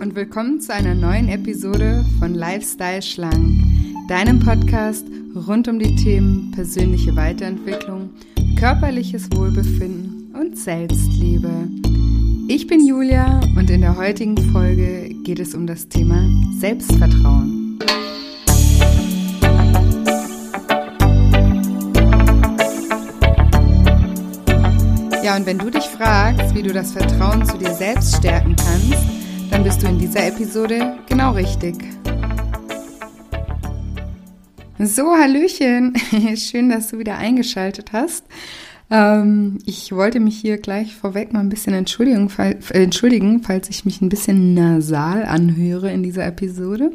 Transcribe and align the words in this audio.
und 0.00 0.14
willkommen 0.14 0.60
zu 0.60 0.72
einer 0.72 0.94
neuen 0.94 1.28
Episode 1.28 2.04
von 2.20 2.32
Lifestyle 2.32 3.02
Schlank, 3.02 3.64
deinem 4.06 4.38
Podcast 4.38 5.04
rund 5.34 5.66
um 5.66 5.80
die 5.80 5.96
Themen 5.96 6.52
persönliche 6.52 7.16
Weiterentwicklung, 7.16 8.10
körperliches 8.56 9.28
Wohlbefinden 9.32 10.32
und 10.38 10.56
Selbstliebe. 10.56 11.50
Ich 12.46 12.68
bin 12.68 12.86
Julia 12.86 13.40
und 13.56 13.70
in 13.70 13.80
der 13.80 13.96
heutigen 13.96 14.36
Folge 14.52 15.12
geht 15.24 15.40
es 15.40 15.54
um 15.54 15.66
das 15.66 15.88
Thema 15.88 16.24
Selbstvertrauen. 16.60 17.80
Ja, 25.24 25.36
und 25.36 25.44
wenn 25.44 25.58
du 25.58 25.70
dich 25.70 25.84
fragst, 25.84 26.54
wie 26.54 26.62
du 26.62 26.72
das 26.72 26.92
Vertrauen 26.92 27.44
zu 27.44 27.58
dir 27.58 27.74
selbst 27.74 28.16
stärken 28.16 28.54
kannst, 28.54 29.17
dann 29.50 29.64
bist 29.64 29.82
du 29.82 29.86
in 29.86 29.98
dieser 29.98 30.26
Episode 30.26 30.98
genau 31.08 31.32
richtig. 31.32 31.76
So, 34.78 35.12
Hallöchen. 35.16 35.94
Schön, 36.36 36.68
dass 36.68 36.88
du 36.88 36.98
wieder 36.98 37.18
eingeschaltet 37.18 37.92
hast. 37.92 38.24
Ähm, 38.90 39.58
ich 39.66 39.92
wollte 39.92 40.20
mich 40.20 40.38
hier 40.38 40.58
gleich 40.58 40.94
vorweg 40.94 41.32
mal 41.32 41.40
ein 41.40 41.48
bisschen 41.48 41.74
entschuldigen, 41.74 42.28
fall, 42.28 42.58
äh, 42.70 42.82
entschuldigen, 42.82 43.42
falls 43.42 43.68
ich 43.68 43.84
mich 43.84 44.00
ein 44.00 44.08
bisschen 44.08 44.54
nasal 44.54 45.24
anhöre 45.24 45.92
in 45.92 46.02
dieser 46.02 46.24
Episode. 46.26 46.92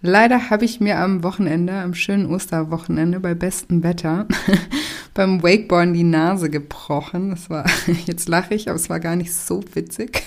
Leider 0.00 0.50
habe 0.50 0.64
ich 0.64 0.80
mir 0.80 0.98
am 0.98 1.24
Wochenende, 1.24 1.72
am 1.72 1.94
schönen 1.94 2.26
Osterwochenende 2.26 3.20
bei 3.20 3.34
bestem 3.34 3.82
Wetter, 3.82 4.28
beim 5.14 5.42
Wakeboarden 5.42 5.94
die 5.94 6.04
Nase 6.04 6.50
gebrochen. 6.50 7.30
Das 7.30 7.50
war, 7.50 7.64
jetzt 8.06 8.28
lache 8.28 8.54
ich, 8.54 8.68
aber 8.68 8.76
es 8.76 8.90
war 8.90 9.00
gar 9.00 9.16
nicht 9.16 9.34
so 9.34 9.64
witzig. 9.72 10.22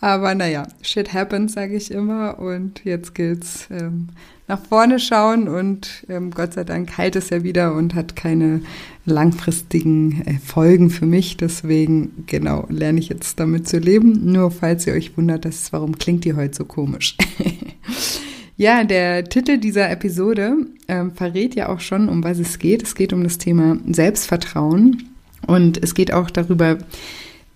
Aber 0.00 0.34
naja, 0.34 0.66
shit 0.82 1.12
happens, 1.12 1.54
sage 1.54 1.76
ich 1.76 1.90
immer. 1.90 2.38
Und 2.38 2.84
jetzt 2.84 3.14
gilt's 3.14 3.68
ähm, 3.70 4.08
nach 4.48 4.60
vorne 4.64 5.00
schauen 5.00 5.48
und 5.48 6.04
ähm, 6.08 6.30
Gott 6.30 6.54
sei 6.54 6.64
Dank 6.64 6.96
heilt 6.96 7.16
es 7.16 7.30
ja 7.30 7.42
wieder 7.42 7.74
und 7.74 7.94
hat 7.94 8.14
keine 8.14 8.60
langfristigen 9.04 10.22
äh, 10.24 10.38
Folgen 10.38 10.90
für 10.90 11.06
mich. 11.06 11.36
Deswegen, 11.36 12.24
genau, 12.26 12.66
lerne 12.68 13.00
ich 13.00 13.08
jetzt 13.08 13.40
damit 13.40 13.66
zu 13.66 13.78
leben. 13.78 14.32
Nur 14.32 14.50
falls 14.50 14.86
ihr 14.86 14.92
euch 14.92 15.16
wundert, 15.16 15.44
dass, 15.44 15.72
warum 15.72 15.98
klingt 15.98 16.24
die 16.24 16.34
heute 16.34 16.56
so 16.56 16.64
komisch? 16.64 17.16
ja, 18.56 18.84
der 18.84 19.24
Titel 19.24 19.58
dieser 19.58 19.90
Episode 19.90 20.56
ähm, 20.86 21.12
verrät 21.12 21.56
ja 21.56 21.68
auch 21.68 21.80
schon, 21.80 22.08
um 22.08 22.22
was 22.22 22.38
es 22.38 22.58
geht. 22.58 22.82
Es 22.84 22.94
geht 22.94 23.12
um 23.12 23.24
das 23.24 23.38
Thema 23.38 23.78
Selbstvertrauen 23.90 25.08
und 25.46 25.82
es 25.82 25.94
geht 25.94 26.12
auch 26.12 26.30
darüber, 26.30 26.78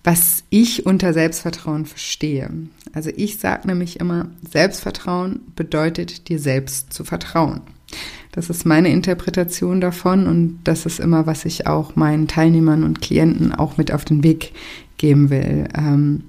was 0.03 0.43
ich 0.49 0.85
unter 0.85 1.13
Selbstvertrauen 1.13 1.85
verstehe. 1.85 2.49
Also 2.93 3.11
ich 3.15 3.37
sage 3.37 3.67
nämlich 3.67 3.99
immer, 3.99 4.29
Selbstvertrauen 4.49 5.41
bedeutet 5.55 6.27
dir 6.27 6.39
selbst 6.39 6.91
zu 6.91 7.03
vertrauen. 7.03 7.61
Das 8.31 8.49
ist 8.49 8.65
meine 8.65 8.89
Interpretation 8.89 9.81
davon 9.81 10.25
und 10.25 10.59
das 10.63 10.85
ist 10.85 10.99
immer, 10.99 11.27
was 11.27 11.45
ich 11.45 11.67
auch 11.67 11.95
meinen 11.95 12.27
Teilnehmern 12.27 12.83
und 12.83 13.01
Klienten 13.01 13.53
auch 13.53 13.77
mit 13.77 13.91
auf 13.91 14.05
den 14.05 14.23
Weg 14.23 14.53
geben 14.97 15.29
will. 15.29 15.67
Ähm, 15.77 16.23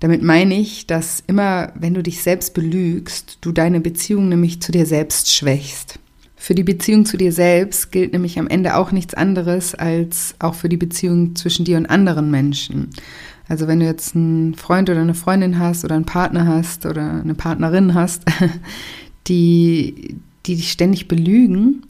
damit 0.00 0.22
meine 0.22 0.54
ich, 0.54 0.86
dass 0.86 1.24
immer, 1.26 1.72
wenn 1.74 1.94
du 1.94 2.02
dich 2.02 2.22
selbst 2.22 2.52
belügst, 2.52 3.38
du 3.40 3.52
deine 3.52 3.80
Beziehung 3.80 4.28
nämlich 4.28 4.60
zu 4.60 4.70
dir 4.70 4.84
selbst 4.84 5.32
schwächst. 5.32 5.98
Für 6.44 6.54
die 6.54 6.62
Beziehung 6.62 7.06
zu 7.06 7.16
dir 7.16 7.32
selbst 7.32 7.90
gilt 7.90 8.12
nämlich 8.12 8.38
am 8.38 8.48
Ende 8.48 8.76
auch 8.76 8.92
nichts 8.92 9.14
anderes 9.14 9.74
als 9.74 10.34
auch 10.38 10.54
für 10.54 10.68
die 10.68 10.76
Beziehung 10.76 11.34
zwischen 11.36 11.64
dir 11.64 11.78
und 11.78 11.86
anderen 11.86 12.30
Menschen. 12.30 12.90
Also 13.48 13.66
wenn 13.66 13.80
du 13.80 13.86
jetzt 13.86 14.14
einen 14.14 14.54
Freund 14.54 14.90
oder 14.90 15.00
eine 15.00 15.14
Freundin 15.14 15.58
hast 15.58 15.86
oder 15.86 15.94
einen 15.94 16.04
Partner 16.04 16.46
hast 16.46 16.84
oder 16.84 17.22
eine 17.22 17.34
Partnerin 17.34 17.94
hast, 17.94 18.24
die, 19.26 20.18
die 20.44 20.56
dich 20.56 20.70
ständig 20.70 21.08
belügen, 21.08 21.86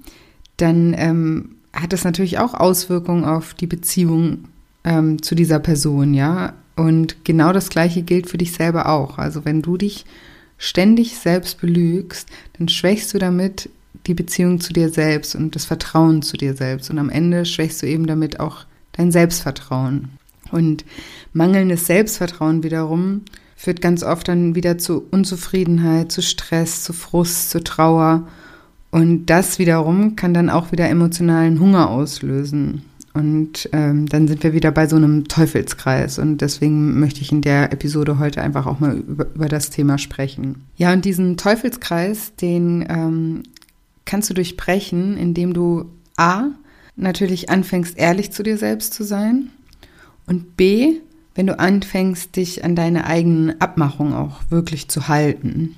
dann 0.57 0.95
ähm, 0.97 1.57
hat 1.73 1.93
das 1.93 2.05
natürlich 2.05 2.39
auch 2.39 2.55
Auswirkungen 2.55 3.25
auf 3.25 3.55
die 3.55 3.67
Beziehung 3.67 4.45
ähm, 4.85 5.21
zu 5.21 5.35
dieser 5.35 5.59
Person, 5.59 6.15
ja. 6.15 6.53
Und 6.77 7.25
genau 7.25 7.53
das 7.53 7.71
Gleiche 7.71 8.03
gilt 8.03 8.29
für 8.29 8.39
dich 8.39 8.53
selber 8.53 8.89
auch. 8.89 9.19
Also 9.19 9.45
wenn 9.45 9.63
du 9.63 9.77
dich 9.77 10.05
ständig 10.59 11.17
selbst 11.17 11.61
belügst, 11.61 12.29
dann 12.57 12.69
schwächst 12.69 13.13
du 13.15 13.19
damit 13.19 13.69
die 14.07 14.15
Beziehung 14.15 14.61
zu 14.61 14.73
dir 14.73 14.89
selbst 14.89 15.35
und 15.35 15.55
das 15.55 15.65
Vertrauen 15.65 16.23
zu 16.23 16.37
dir 16.37 16.55
selbst. 16.55 16.91
Und 16.91 16.99
am 16.99 17.11
Ende 17.11 17.45
schwächst 17.45 17.83
du 17.83 17.87
eben 17.87 18.07
damit 18.07 18.41
auch 18.41 18.67
dein 18.93 19.13
Selbstvertrauen. 19.13 20.11
Und 20.51 20.85
mangelndes 21.33 21.87
Selbstvertrauen 21.87 22.63
wiederum 22.63 23.23
führt 23.57 23.81
ganz 23.81 24.03
oft 24.03 24.29
dann 24.29 24.55
wieder 24.55 24.79
zu 24.79 25.05
Unzufriedenheit, 25.11 26.13
zu 26.13 26.23
Stress, 26.23 26.85
zu 26.85 26.93
Frust, 26.93 27.51
zu 27.51 27.65
Trauer. 27.65 28.29
Und 28.91 29.27
das 29.27 29.59
wiederum 29.59 30.17
kann 30.17 30.35
dann 30.35 30.51
auch 30.51 30.71
wieder 30.71 30.89
emotionalen 30.89 31.59
Hunger 31.59 31.91
auslösen. 31.91 32.83
Und 33.15 33.69
ähm, 33.73 34.07
dann 34.07 34.27
sind 34.27 34.43
wir 34.43 34.53
wieder 34.53 34.73
bei 34.73 34.89
so 34.89 34.97
einem 34.97 35.29
Teufelskreis. 35.29 36.19
Und 36.19 36.41
deswegen 36.41 36.99
möchte 36.99 37.21
ich 37.21 37.31
in 37.31 37.43
der 37.43 37.73
Episode 37.73 38.19
heute 38.19 38.43
einfach 38.43 38.67
auch 38.67 38.81
mal 38.81 38.97
über, 38.97 39.27
über 39.35 39.49
das 39.49 39.71
Thema 39.71 39.99
sprechen. 39.99 40.65
Ja, 40.77 40.93
und 40.93 41.05
diesen 41.05 41.37
Teufelskreis, 41.37 42.35
den 42.35 42.85
ähm, 42.89 43.43
kannst 44.05 44.31
du 44.31 44.35
durchbrechen, 44.35 45.17
indem 45.17 45.55
du 45.55 45.87
A, 46.17 46.49
natürlich 46.97 47.51
anfängst, 47.51 47.99
ehrlich 47.99 48.31
zu 48.31 48.43
dir 48.43 48.57
selbst 48.57 48.95
zu 48.95 49.05
sein 49.05 49.51
und 50.27 50.57
B, 50.57 51.01
wenn 51.35 51.47
du 51.47 51.59
anfängst, 51.59 52.37
dich 52.37 52.65
an 52.65 52.77
deine 52.77 53.07
eigenen 53.07 53.61
Abmachungen 53.61 54.15
auch 54.15 54.43
wirklich 54.51 54.89
zu 54.89 55.09
halten. 55.09 55.75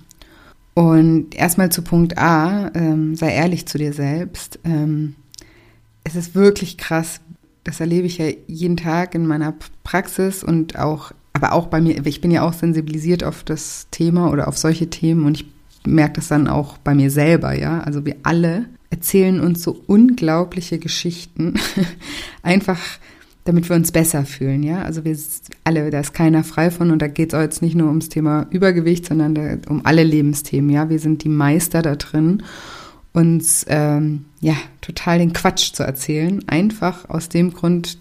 Und 0.75 1.35
erstmal 1.35 1.73
zu 1.73 1.81
Punkt 1.81 2.19
A, 2.19 2.71
ähm, 2.75 3.17
sei 3.17 3.33
ehrlich 3.33 3.65
zu 3.67 3.79
dir 3.79 3.95
selbst. 3.95 4.59
Ähm, 4.65 5.15
es 6.05 6.15
ist 6.15 6.35
wirklich 6.35 6.77
krass. 6.77 7.21
Das 7.65 7.81
erlebe 7.81 8.07
ich 8.07 8.19
ja 8.19 8.27
jeden 8.47 8.77
Tag 8.77 9.15
in 9.15 9.27
meiner 9.27 9.55
Praxis 9.83 10.45
und 10.45 10.79
auch, 10.79 11.13
aber 11.33 11.53
auch 11.53 11.69
bei 11.69 11.81
mir. 11.81 12.05
Ich 12.05 12.21
bin 12.21 12.31
ja 12.31 12.43
auch 12.43 12.53
sensibilisiert 12.53 13.25
auf 13.25 13.43
das 13.43 13.87
Thema 13.91 14.31
oder 14.31 14.49
auf 14.49 14.59
solche 14.59 14.91
Themen 14.91 15.25
und 15.25 15.41
ich 15.41 15.47
merke 15.87 16.15
das 16.15 16.29
dann 16.29 16.49
auch 16.49 16.79
bei 16.79 16.95
mir 16.95 17.11
selber, 17.11 17.57
ja. 17.57 17.81
Also 17.81 18.05
wir 18.05 18.17
alle 18.23 18.67
erzählen 18.91 19.41
uns 19.41 19.63
so 19.63 19.83
unglaubliche 19.87 20.79
Geschichten, 20.79 21.55
einfach 22.43 22.81
damit 23.45 23.69
wir 23.69 23.77
uns 23.77 23.93
besser 23.93 24.25
fühlen, 24.25 24.63
ja. 24.63 24.83
Also 24.83 25.05
wir 25.05 25.17
alle, 25.65 25.91
da 25.91 26.01
ist 26.01 26.15
keiner 26.15 26.45
frei 26.45 26.71
von 26.71 26.91
und 26.91 27.01
da 27.01 27.07
geht 27.09 27.33
es 27.33 27.41
jetzt 27.41 27.63
nicht 27.63 27.75
nur 27.75 27.89
ums 27.89 28.09
Thema 28.09 28.47
Übergewicht, 28.51 29.07
sondern 29.07 29.35
da, 29.35 29.57
um 29.69 29.87
alle 29.87 30.03
Lebensthemen, 30.03 30.71
ja. 30.71 30.91
Wir 30.91 30.99
sind 30.99 31.25
die 31.25 31.29
Meister 31.29 31.83
da 31.83 31.97
drin, 31.97 32.43
uns 33.13 33.65
ähm, 33.69 34.27
ja 34.41 34.55
total 34.81 35.19
den 35.19 35.33
Quatsch 35.33 35.73
zu 35.73 35.83
erzählen, 35.83 36.47
einfach 36.49 37.09
aus 37.09 37.29
dem 37.29 37.53
Grund, 37.53 37.99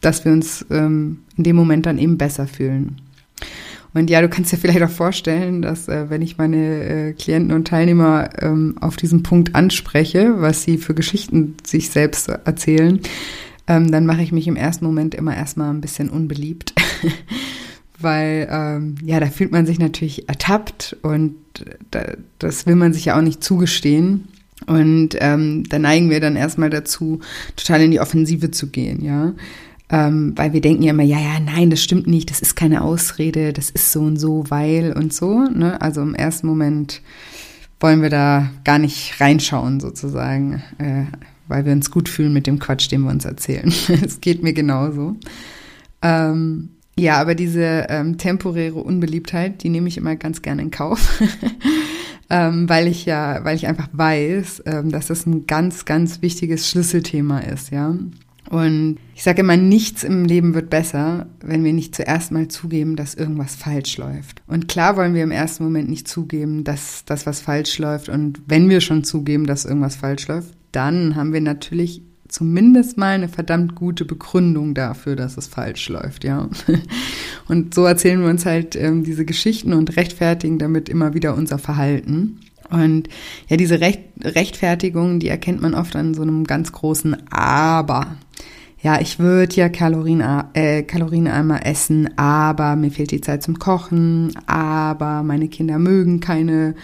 dass 0.00 0.24
wir 0.24 0.32
uns 0.32 0.64
ähm, 0.70 1.18
in 1.36 1.44
dem 1.44 1.56
Moment 1.56 1.86
dann 1.86 1.98
eben 1.98 2.16
besser 2.16 2.46
fühlen. 2.46 3.00
Und 3.96 4.10
ja, 4.10 4.20
du 4.20 4.28
kannst 4.28 4.52
dir 4.52 4.58
vielleicht 4.58 4.82
auch 4.82 4.90
vorstellen, 4.90 5.62
dass 5.62 5.88
äh, 5.88 6.10
wenn 6.10 6.20
ich 6.20 6.36
meine 6.36 6.84
äh, 6.84 7.12
Klienten 7.14 7.50
und 7.52 7.66
Teilnehmer 7.66 8.28
ähm, 8.42 8.76
auf 8.78 8.96
diesen 8.96 9.22
Punkt 9.22 9.54
anspreche, 9.54 10.34
was 10.36 10.62
sie 10.64 10.76
für 10.76 10.92
Geschichten 10.92 11.56
sich 11.64 11.88
selbst 11.88 12.28
erzählen, 12.28 13.00
ähm, 13.66 13.90
dann 13.90 14.04
mache 14.04 14.20
ich 14.20 14.32
mich 14.32 14.48
im 14.48 14.56
ersten 14.56 14.84
Moment 14.84 15.14
immer 15.14 15.34
erstmal 15.34 15.70
ein 15.70 15.80
bisschen 15.80 16.10
unbeliebt. 16.10 16.74
Weil 17.98 18.46
ähm, 18.50 18.96
ja, 19.02 19.18
da 19.18 19.28
fühlt 19.28 19.52
man 19.52 19.64
sich 19.64 19.78
natürlich 19.78 20.28
ertappt 20.28 20.98
und 21.00 21.36
da, 21.90 22.04
das 22.38 22.66
will 22.66 22.76
man 22.76 22.92
sich 22.92 23.06
ja 23.06 23.16
auch 23.16 23.22
nicht 23.22 23.42
zugestehen. 23.42 24.28
Und 24.66 25.16
ähm, 25.20 25.64
da 25.70 25.78
neigen 25.78 26.10
wir 26.10 26.20
dann 26.20 26.36
erstmal 26.36 26.68
dazu, 26.68 27.20
total 27.56 27.80
in 27.80 27.92
die 27.92 28.00
Offensive 28.00 28.50
zu 28.50 28.66
gehen, 28.66 29.02
ja 29.02 29.32
ähm, 29.88 30.32
weil 30.36 30.52
wir 30.52 30.60
denken 30.60 30.82
ja 30.82 30.90
immer, 30.90 31.04
ja, 31.04 31.18
ja, 31.18 31.38
nein, 31.38 31.70
das 31.70 31.82
stimmt 31.82 32.06
nicht, 32.06 32.30
das 32.30 32.40
ist 32.40 32.56
keine 32.56 32.82
Ausrede, 32.82 33.52
das 33.52 33.70
ist 33.70 33.92
so 33.92 34.00
und 34.00 34.16
so, 34.16 34.44
weil 34.48 34.92
und 34.92 35.12
so. 35.12 35.44
Ne? 35.44 35.80
Also 35.80 36.02
im 36.02 36.14
ersten 36.14 36.46
Moment 36.48 37.02
wollen 37.78 38.02
wir 38.02 38.10
da 38.10 38.50
gar 38.64 38.78
nicht 38.78 39.20
reinschauen 39.20 39.78
sozusagen, 39.78 40.62
äh, 40.78 41.04
weil 41.46 41.64
wir 41.64 41.72
uns 41.72 41.90
gut 41.90 42.08
fühlen 42.08 42.32
mit 42.32 42.48
dem 42.48 42.58
Quatsch, 42.58 42.90
den 42.90 43.02
wir 43.02 43.10
uns 43.10 43.24
erzählen. 43.24 43.72
Es 43.88 44.20
geht 44.20 44.42
mir 44.42 44.52
genauso. 44.52 45.16
Ähm, 46.02 46.70
ja, 46.98 47.20
aber 47.20 47.34
diese 47.34 47.86
ähm, 47.88 48.18
temporäre 48.18 48.82
Unbeliebtheit, 48.82 49.62
die 49.62 49.68
nehme 49.68 49.86
ich 49.88 49.98
immer 49.98 50.16
ganz 50.16 50.42
gerne 50.42 50.62
in 50.62 50.70
Kauf. 50.70 51.22
ähm, 52.30 52.68
weil 52.68 52.88
ich 52.88 53.04
ja, 53.04 53.44
weil 53.44 53.54
ich 53.54 53.66
einfach 53.66 53.88
weiß, 53.92 54.62
ähm, 54.66 54.90
dass 54.90 55.06
das 55.06 55.26
ein 55.26 55.46
ganz, 55.46 55.84
ganz 55.84 56.22
wichtiges 56.22 56.68
Schlüsselthema 56.68 57.40
ist, 57.40 57.70
ja. 57.70 57.94
Und 58.50 58.98
ich 59.14 59.22
sage 59.22 59.40
immer, 59.40 59.56
nichts 59.56 60.04
im 60.04 60.24
Leben 60.24 60.54
wird 60.54 60.70
besser, 60.70 61.26
wenn 61.40 61.64
wir 61.64 61.72
nicht 61.72 61.94
zuerst 61.94 62.32
mal 62.32 62.48
zugeben, 62.48 62.96
dass 62.96 63.14
irgendwas 63.14 63.56
falsch 63.56 63.96
läuft. 63.96 64.42
Und 64.46 64.68
klar 64.68 64.96
wollen 64.96 65.14
wir 65.14 65.22
im 65.22 65.30
ersten 65.30 65.64
Moment 65.64 65.88
nicht 65.88 66.06
zugeben, 66.06 66.62
dass 66.64 67.04
das 67.04 67.26
was 67.26 67.40
falsch 67.40 67.78
läuft. 67.78 68.08
Und 68.08 68.42
wenn 68.46 68.68
wir 68.68 68.80
schon 68.80 69.04
zugeben, 69.04 69.46
dass 69.46 69.64
irgendwas 69.64 69.96
falsch 69.96 70.28
läuft, 70.28 70.54
dann 70.72 71.16
haben 71.16 71.32
wir 71.32 71.40
natürlich 71.40 72.02
zumindest 72.28 72.98
mal 72.98 73.14
eine 73.14 73.28
verdammt 73.28 73.74
gute 73.74 74.04
Begründung 74.04 74.74
dafür, 74.74 75.16
dass 75.16 75.36
es 75.36 75.46
falsch 75.46 75.88
läuft, 75.88 76.24
ja. 76.24 76.48
Und 77.48 77.74
so 77.74 77.84
erzählen 77.84 78.20
wir 78.20 78.28
uns 78.28 78.44
halt 78.46 78.76
ähm, 78.76 79.04
diese 79.04 79.24
Geschichten 79.24 79.72
und 79.72 79.96
rechtfertigen 79.96 80.58
damit 80.58 80.88
immer 80.88 81.14
wieder 81.14 81.36
unser 81.36 81.58
Verhalten. 81.58 82.40
Und 82.70 83.08
ja, 83.48 83.56
diese 83.56 83.80
Recht 83.80 84.00
Rechtfertigung, 84.22 85.20
die 85.20 85.28
erkennt 85.28 85.62
man 85.62 85.74
oft 85.74 85.94
an 85.94 86.14
so 86.14 86.22
einem 86.22 86.44
ganz 86.44 86.72
großen 86.72 87.30
Aber. 87.30 88.16
Ja, 88.86 89.00
ich 89.00 89.18
würde 89.18 89.56
ja 89.56 89.68
Kalorien, 89.68 90.22
äh, 90.52 90.84
kalorienarmer 90.84 91.66
essen, 91.66 92.16
aber 92.16 92.76
mir 92.76 92.92
fehlt 92.92 93.10
die 93.10 93.20
Zeit 93.20 93.42
zum 93.42 93.58
Kochen, 93.58 94.32
aber 94.46 95.24
meine 95.24 95.48
Kinder 95.48 95.80
mögen 95.80 96.20
keine 96.20 96.76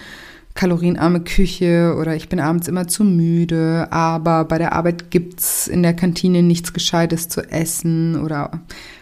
kalorienarme 0.53 1.21
Küche 1.21 1.95
oder 1.97 2.13
ich 2.13 2.27
bin 2.27 2.41
abends 2.41 2.67
immer 2.67 2.89
zu 2.89 3.05
müde, 3.05 3.87
aber 3.91 4.43
bei 4.43 4.57
der 4.57 4.73
Arbeit 4.73 5.11
gibt's 5.11 5.69
in 5.69 5.81
der 5.81 5.93
Kantine 5.93 6.43
nichts 6.43 6.73
Gescheites 6.73 7.29
zu 7.29 7.39
essen 7.49 8.21
oder 8.21 8.51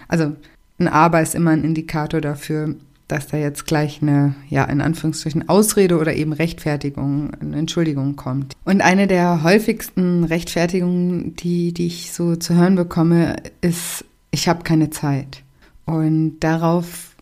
also 0.07 0.33
ein 0.77 0.87
Aber 0.87 1.23
ist 1.23 1.33
immer 1.33 1.49
ein 1.49 1.63
Indikator 1.63 2.21
dafür, 2.21 2.75
dass 3.11 3.27
da 3.27 3.37
jetzt 3.37 3.65
gleich 3.65 4.01
eine, 4.01 4.35
ja, 4.49 4.63
in 4.63 4.79
Anführungsstrichen 4.79 5.49
Ausrede 5.49 5.97
oder 5.97 6.13
eben 6.15 6.31
Rechtfertigung, 6.31 7.31
eine 7.39 7.57
Entschuldigung 7.57 8.15
kommt. 8.15 8.55
Und 8.63 8.81
eine 8.81 9.07
der 9.07 9.43
häufigsten 9.43 10.23
Rechtfertigungen, 10.23 11.35
die, 11.35 11.73
die 11.73 11.87
ich 11.87 12.13
so 12.13 12.37
zu 12.37 12.55
hören 12.55 12.75
bekomme, 12.75 13.35
ist, 13.59 14.05
ich 14.31 14.47
habe 14.47 14.63
keine 14.63 14.91
Zeit. 14.91 15.43
Und 15.85 16.39
darauf 16.39 17.15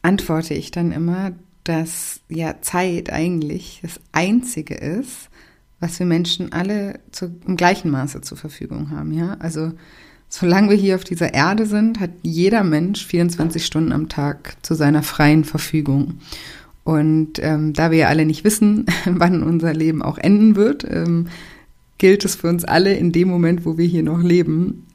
antworte 0.00 0.54
ich 0.54 0.70
dann 0.70 0.90
immer, 0.90 1.32
dass 1.64 2.20
ja 2.28 2.62
Zeit 2.62 3.12
eigentlich 3.12 3.80
das 3.82 4.00
Einzige 4.12 4.74
ist, 4.74 5.28
was 5.80 5.98
wir 5.98 6.06
Menschen 6.06 6.52
alle 6.52 7.00
zu, 7.10 7.30
im 7.46 7.56
gleichen 7.56 7.90
Maße 7.90 8.22
zur 8.22 8.38
Verfügung 8.38 8.90
haben. 8.90 9.12
Ja, 9.12 9.36
also 9.38 9.72
solange 10.28 10.70
wir 10.70 10.76
hier 10.76 10.94
auf 10.96 11.04
dieser 11.04 11.34
Erde 11.34 11.66
sind, 11.66 12.00
hat 12.00 12.10
jeder 12.22 12.64
Mensch 12.64 13.04
24 13.06 13.64
Stunden 13.64 13.92
am 13.92 14.08
Tag 14.08 14.56
zu 14.62 14.74
seiner 14.74 15.02
freien 15.02 15.44
Verfügung. 15.44 16.18
Und 16.84 17.40
ähm, 17.40 17.72
da 17.72 17.90
wir 17.90 17.98
ja 17.98 18.08
alle 18.08 18.26
nicht 18.26 18.44
wissen, 18.44 18.86
wann 19.04 19.42
unser 19.42 19.74
Leben 19.74 20.02
auch 20.02 20.18
enden 20.18 20.56
wird, 20.56 20.84
ähm, 20.84 21.28
gilt 21.98 22.24
es 22.24 22.36
für 22.36 22.48
uns 22.48 22.64
alle 22.64 22.94
in 22.94 23.12
dem 23.12 23.28
Moment, 23.28 23.64
wo 23.64 23.78
wir 23.78 23.86
hier 23.86 24.02
noch 24.02 24.22
leben, 24.22 24.86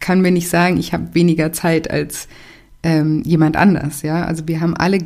kann 0.00 0.20
mir 0.20 0.32
nicht 0.32 0.48
sagen, 0.48 0.78
ich 0.78 0.92
habe 0.92 1.14
weniger 1.14 1.52
Zeit 1.52 1.90
als 1.90 2.26
ähm, 2.82 3.22
jemand 3.24 3.56
anders. 3.56 4.02
Ja, 4.02 4.24
also 4.24 4.48
wir 4.48 4.60
haben 4.60 4.76
alle 4.76 4.98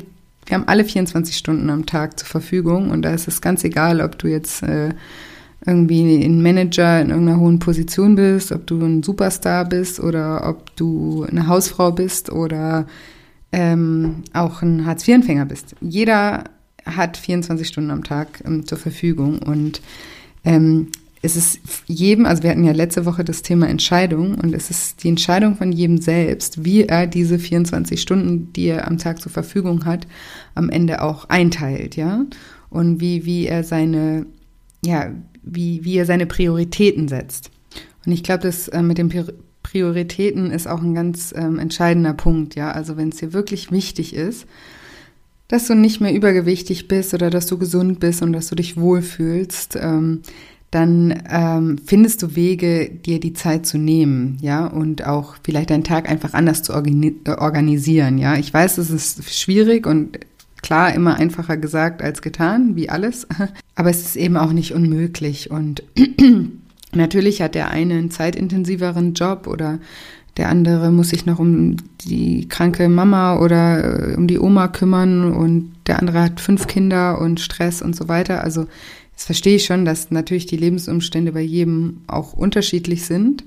wir 0.47 0.55
haben 0.55 0.69
alle 0.69 0.85
24 0.85 1.37
Stunden 1.37 1.69
am 1.71 1.87
Tag 1.87 2.19
zur 2.19 2.29
Verfügung 2.29 2.91
und 2.91 3.03
da 3.03 3.11
ist 3.11 3.29
es 3.29 3.41
ganz 3.41 3.65
egal, 3.65 4.01
ob 4.01 4.17
du 4.19 4.29
jetzt 4.29 4.63
äh, 4.63 4.91
irgendwie 5.67 6.25
ein 6.25 6.43
Manager 6.43 7.01
in 7.01 7.11
irgendeiner 7.11 7.41
hohen 7.41 7.59
Position 7.59 8.15
bist, 8.15 8.53
ob 8.53 8.67
du 8.67 8.81
ein 8.81 9.03
Superstar 9.03 9.65
bist 9.65 10.01
oder 10.01 10.49
ob 10.49 10.75
du 10.77 11.27
eine 11.29 11.49
Hausfrau 11.49 11.93
bist 11.93 12.31
oder 12.31 12.87
ähm, 13.53 14.23
auch 14.33 14.63
ein 14.63 14.87
Hartz-IV-Empfänger 14.87 15.47
bist. 15.47 15.75
Jeder 15.81 16.45
hat 16.85 17.17
24 17.17 17.67
Stunden 17.67 17.91
am 17.91 18.05
Tag 18.05 18.43
ähm, 18.45 18.67
zur 18.67 18.79
Verfügung 18.79 19.41
und 19.41 19.81
ähm, 20.45 20.89
es 21.23 21.35
ist 21.35 21.61
jedem, 21.87 22.25
also 22.25 22.43
wir 22.45 22.51
hatten 22.51 22.65
ja 22.65 22.73
letzte 22.73 23.05
Woche 23.05 23.25
das 23.25 23.43
Thema 23.43 23.69
Entscheidung 23.69 24.37
und 24.37 24.55
es 24.55 24.71
ist 24.71 25.03
die 25.03 25.09
Entscheidung 25.09 25.57
von 25.57 25.73
jedem 25.73 25.99
selbst, 25.99 26.65
wie 26.65 26.85
er 26.85 27.07
diese 27.07 27.39
24 27.39 28.01
Stunden, 28.01 28.53
die 28.53 28.67
er 28.67 28.87
am 28.87 28.99
Tag 28.99 29.21
zur 29.21 29.33
Verfügung 29.33 29.85
hat, 29.85 30.07
am 30.55 30.71
Ende 30.71 31.03
auch 31.03 31.29
einteilt, 31.29 31.97
ja. 31.97 32.25
Und 32.71 33.01
wie, 33.01 33.25
wie 33.25 33.47
er 33.47 33.65
seine, 33.65 34.27
ja, 34.85 35.11
wie, 35.47 35.85
wie 35.85 35.97
er 35.97 36.05
seine 36.05 36.27
Prioritäten 36.27 37.09
setzt. 37.09 37.51
Und 38.05 38.13
ich 38.13 38.23
glaube, 38.23 38.43
das 38.43 38.69
äh, 38.69 38.83
mit 38.83 38.99
den 38.99 39.13
Prioritäten 39.63 40.51
ist 40.51 40.69
auch 40.69 40.83
ein 40.83 40.95
ganz 40.95 41.35
ähm, 41.37 41.59
entscheidender 41.59 42.15
Punkt, 42.15 42.55
ja. 42.55 42.71
Also 42.71 42.97
wenn 42.97 43.09
es 43.09 43.17
dir 43.17 43.33
wirklich 43.33 43.73
wichtig 43.73 44.15
ist, 44.15 44.47
dass 45.49 45.67
du 45.67 45.75
nicht 45.75 46.01
mehr 46.01 46.15
übergewichtig 46.15 46.89
bist 46.89 47.15
oder 47.15 47.31
dass 47.31 47.47
du 47.47 47.59
gesund 47.59 48.01
bist 48.01 48.23
und 48.23 48.33
dass 48.33 48.49
du 48.49 48.55
dich 48.55 48.77
wohlfühlst, 48.77 49.77
ähm, 49.81 50.23
dann 50.71 51.23
ähm, 51.31 51.79
findest 51.85 52.23
du 52.23 52.35
Wege, 52.35 52.91
dir 52.91 53.21
die 53.21 53.33
Zeit 53.33 53.67
zu 53.67 53.79
nehmen, 53.79 54.39
ja, 54.41 54.67
und 54.67 55.07
auch 55.07 55.37
vielleicht 55.43 55.71
deinen 55.71 55.85
Tag 55.85 56.09
einfach 56.09 56.35
anders 56.35 56.63
zu 56.63 56.75
organi 56.75 57.15
organisieren, 57.27 58.19
ja. 58.19 58.37
Ich 58.37 58.53
weiß, 58.53 58.79
es 58.79 58.91
ist 58.91 59.33
schwierig 59.33 59.87
und 59.87 60.19
klar 60.63 60.93
immer 60.95 61.17
einfacher 61.17 61.57
gesagt 61.57 62.03
als 62.03 62.23
getan, 62.23 62.77
wie 62.77 62.89
alles, 62.89 63.27
aber 63.77 63.91
es 63.91 64.01
ist 64.01 64.17
eben 64.17 64.37
auch 64.37 64.53
nicht 64.53 64.73
unmöglich 64.73 65.51
und 65.51 65.85
natürlich 66.93 67.41
hat 67.43 67.55
der 67.55 67.71
eine 67.71 67.95
einen 67.95 68.11
zeitintensiveren 68.11 69.15
Job 69.15 69.47
oder 69.47 69.79
der 70.37 70.51
andere 70.51 70.91
muss 70.91 71.11
sich 71.11 71.25
noch 71.25 71.39
um 71.39 71.77
die 72.03 72.49
kranke 72.49 72.89
Mama 72.89 73.39
oder 73.39 74.11
äh, 74.11 74.17
um 74.17 74.27
die 74.27 74.39
Oma 74.39 74.69
kümmern 74.69 75.33
und 75.33 75.73
der 75.87 75.99
andere 75.99 76.21
hat 76.21 76.41
fünf 76.41 76.67
Kinder 76.67 77.21
und 77.21 77.41
Stress 77.41 77.81
und 77.81 77.97
so 77.97 78.09
weiter. 78.09 78.45
Also 78.45 78.67
das 79.15 79.25
verstehe 79.25 79.57
ich 79.57 79.65
schon, 79.65 79.85
dass 79.87 80.11
natürlich 80.11 80.47
die 80.47 80.59
Lebensumstände 80.59 81.33
bei 81.33 81.41
jedem 81.41 82.03
auch 82.07 82.35
unterschiedlich 82.35 83.07
sind. 83.07 83.45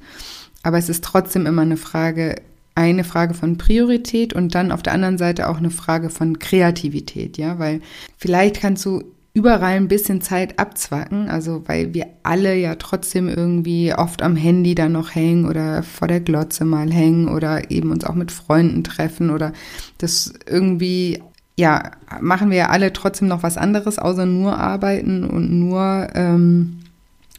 Aber 0.64 0.78
es 0.78 0.90
ist 0.90 1.04
trotzdem 1.04 1.46
immer 1.46 1.62
eine 1.62 1.78
Frage, 1.78 2.38
eine 2.74 3.04
Frage 3.04 3.36
von 3.36 3.58
Priorität 3.58 4.34
und 4.34 4.56
dann 4.56 4.72
auf 4.72 4.82
der 4.82 4.94
anderen 4.94 5.20
Seite 5.20 5.48
auch 5.48 5.58
eine 5.58 5.70
Frage 5.70 6.10
von 6.10 6.40
Kreativität, 6.40 7.38
ja, 7.38 7.60
weil 7.60 7.82
vielleicht 8.18 8.62
kannst 8.62 8.84
du 8.86 9.04
überall 9.34 9.76
ein 9.76 9.88
bisschen 9.88 10.22
Zeit 10.22 10.60
abzwacken, 10.60 11.30
also 11.30 11.64
weil 11.68 11.94
wir 11.94 12.08
alle 12.24 12.56
ja 12.56 12.76
trotzdem 12.76 13.30
irgendwie 13.30 13.94
oft 13.94 14.22
am 14.22 14.36
Handy 14.36 14.76
dann 14.76 14.92
noch 14.92 15.14
hängen 15.14 15.46
oder 15.46 15.84
vor 15.84 16.08
der 16.08 16.20
Glotze 16.20 16.66
mal 16.66 16.92
hängen 16.92 17.28
oder 17.28 17.70
eben 17.72 17.92
uns 17.92 18.04
auch 18.04 18.16
mit 18.16 18.32
Freunden 18.32 18.84
treffen 18.84 19.30
oder 19.30 19.54
das 20.00 20.34
irgendwie 20.48 21.22
ja, 21.60 21.92
machen 22.22 22.50
wir 22.52 22.58
ja 22.58 22.70
alle 22.70 22.94
trotzdem 22.94 23.28
noch 23.28 23.44
was 23.44 23.58
anderes, 23.58 24.00
außer 24.00 24.26
nur 24.26 24.58
arbeiten 24.58 25.26
und 25.26 25.52
nur, 25.52 26.08
ähm, 26.16 26.80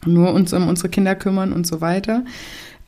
nur 0.05 0.35
uns 0.35 0.53
um 0.53 0.69
unsere 0.69 0.91
Kinder 0.91 1.15
kümmern 1.15 1.55
und 1.55 1.67
so 1.67 1.81
weiter. 1.81 2.25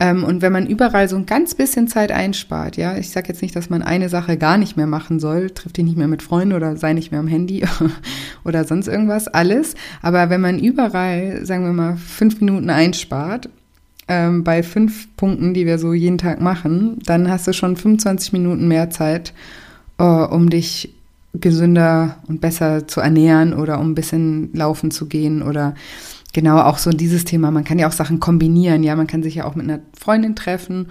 Ähm, 0.02 0.24
und 0.24 0.42
wenn 0.42 0.50
man 0.50 0.66
überall 0.66 1.08
so 1.08 1.14
ein 1.14 1.26
ganz 1.26 1.54
bisschen 1.54 1.86
Zeit 1.86 2.10
einspart, 2.10 2.76
ja, 2.76 2.96
ich 2.96 3.10
sage 3.10 3.28
jetzt 3.28 3.40
nicht, 3.40 3.54
dass 3.54 3.70
man 3.70 3.82
eine 3.82 4.08
Sache 4.08 4.36
gar 4.36 4.58
nicht 4.58 4.76
mehr 4.76 4.88
machen 4.88 5.20
soll, 5.20 5.50
trifft 5.50 5.76
dich 5.76 5.84
nicht 5.84 5.96
mehr 5.96 6.08
mit 6.08 6.22
Freunden 6.22 6.54
oder 6.54 6.76
sei 6.76 6.92
nicht 6.92 7.12
mehr 7.12 7.20
am 7.20 7.28
Handy 7.28 7.62
oder 8.44 8.64
sonst 8.64 8.88
irgendwas, 8.88 9.28
alles. 9.28 9.76
Aber 10.02 10.28
wenn 10.28 10.40
man 10.40 10.58
überall, 10.58 11.46
sagen 11.46 11.64
wir 11.64 11.72
mal, 11.72 11.96
fünf 11.96 12.40
Minuten 12.40 12.68
einspart, 12.68 13.48
ähm, 14.08 14.42
bei 14.42 14.64
fünf 14.64 15.06
Punkten, 15.16 15.54
die 15.54 15.66
wir 15.66 15.78
so 15.78 15.92
jeden 15.92 16.18
Tag 16.18 16.40
machen, 16.40 16.98
dann 17.06 17.30
hast 17.30 17.46
du 17.46 17.52
schon 17.52 17.76
25 17.76 18.32
Minuten 18.32 18.66
mehr 18.66 18.90
Zeit, 18.90 19.32
äh, 19.98 20.02
um 20.02 20.50
dich 20.50 20.96
gesünder 21.32 22.16
und 22.26 22.40
besser 22.40 22.88
zu 22.88 23.00
ernähren 23.00 23.54
oder 23.54 23.78
um 23.78 23.92
ein 23.92 23.94
bisschen 23.94 24.52
laufen 24.52 24.90
zu 24.90 25.06
gehen 25.06 25.44
oder 25.44 25.76
genau 26.32 26.58
auch 26.60 26.78
so 26.78 26.90
dieses 26.90 27.24
Thema. 27.24 27.50
Man 27.50 27.64
kann 27.64 27.78
ja 27.78 27.88
auch 27.88 27.92
Sachen 27.92 28.20
kombinieren. 28.20 28.82
Ja, 28.82 28.96
man 28.96 29.06
kann 29.06 29.22
sich 29.22 29.36
ja 29.36 29.44
auch 29.44 29.54
mit 29.54 29.68
einer 29.68 29.80
Freundin 29.98 30.36
treffen, 30.36 30.88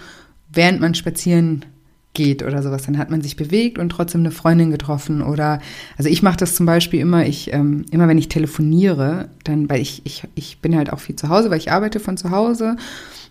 während 0.51 0.79
man 0.81 0.95
spazieren 0.95 1.65
geht 2.13 2.43
oder 2.43 2.61
sowas. 2.61 2.83
Dann 2.83 2.97
hat 2.97 3.09
man 3.09 3.21
sich 3.21 3.35
bewegt 3.35 3.77
und 3.77 3.89
trotzdem 3.89 4.21
eine 4.21 4.31
Freundin 4.31 4.71
getroffen. 4.71 5.21
Oder 5.21 5.59
also 5.97 6.09
ich 6.09 6.23
mache 6.23 6.37
das 6.37 6.55
zum 6.55 6.65
Beispiel 6.65 6.99
immer, 6.99 7.25
ich, 7.25 7.53
ähm, 7.53 7.85
immer 7.91 8.07
wenn 8.07 8.17
ich 8.17 8.29
telefoniere, 8.29 9.29
dann, 9.43 9.69
weil 9.69 9.81
ich, 9.81 10.01
ich, 10.05 10.23
ich 10.35 10.59
bin 10.59 10.75
halt 10.75 10.91
auch 10.91 10.99
viel 10.99 11.15
zu 11.15 11.29
Hause, 11.29 11.49
weil 11.49 11.57
ich 11.57 11.71
arbeite 11.71 11.99
von 11.99 12.17
zu 12.17 12.31
Hause 12.31 12.75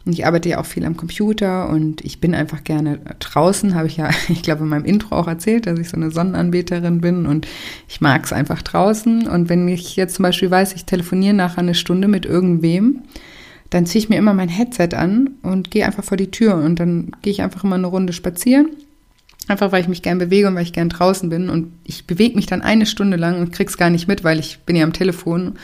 und 0.06 0.14
ich 0.14 0.26
arbeite 0.26 0.48
ja 0.48 0.58
auch 0.58 0.66
viel 0.66 0.86
am 0.86 0.96
Computer 0.96 1.68
und 1.68 2.02
ich 2.04 2.20
bin 2.20 2.34
einfach 2.34 2.64
gerne 2.64 3.00
draußen, 3.18 3.74
habe 3.74 3.86
ich 3.86 3.98
ja, 3.98 4.08
ich 4.28 4.42
glaube, 4.42 4.62
in 4.62 4.68
meinem 4.68 4.86
Intro 4.86 5.14
auch 5.14 5.28
erzählt, 5.28 5.66
dass 5.66 5.78
ich 5.78 5.90
so 5.90 5.96
eine 5.96 6.10
Sonnenanbeterin 6.10 7.00
bin 7.00 7.26
und 7.26 7.46
ich 7.86 8.00
mag 8.00 8.24
es 8.24 8.32
einfach 8.32 8.62
draußen. 8.62 9.28
Und 9.28 9.48
wenn 9.50 9.68
ich 9.68 9.96
jetzt 9.96 10.14
zum 10.14 10.22
Beispiel 10.22 10.50
weiß, 10.50 10.74
ich 10.74 10.86
telefoniere 10.86 11.34
nachher 11.34 11.58
eine 11.58 11.74
Stunde 11.74 12.08
mit 12.08 12.24
irgendwem, 12.24 13.02
dann 13.70 13.86
ziehe 13.86 14.02
ich 14.02 14.08
mir 14.08 14.16
immer 14.16 14.34
mein 14.34 14.48
Headset 14.48 14.90
an 14.94 15.30
und 15.42 15.70
gehe 15.70 15.86
einfach 15.86 16.04
vor 16.04 16.16
die 16.16 16.30
Tür 16.30 16.54
und 16.56 16.80
dann 16.80 17.12
gehe 17.22 17.32
ich 17.32 17.42
einfach 17.42 17.64
immer 17.64 17.76
eine 17.76 17.86
Runde 17.86 18.12
spazieren. 18.12 18.70
Einfach 19.48 19.72
weil 19.72 19.80
ich 19.80 19.88
mich 19.88 20.02
gern 20.02 20.18
bewege 20.18 20.48
und 20.48 20.54
weil 20.54 20.62
ich 20.62 20.72
gern 20.72 20.90
draußen 20.90 21.28
bin. 21.28 21.48
Und 21.48 21.72
ich 21.84 22.06
bewege 22.06 22.36
mich 22.36 22.46
dann 22.46 22.62
eine 22.62 22.86
Stunde 22.86 23.16
lang 23.16 23.40
und 23.40 23.52
krieg's 23.52 23.76
gar 23.76 23.90
nicht 23.90 24.06
mit, 24.06 24.22
weil 24.22 24.38
ich 24.38 24.60
bin 24.60 24.76
ja 24.76 24.84
am 24.84 24.92
Telefon 24.92 25.54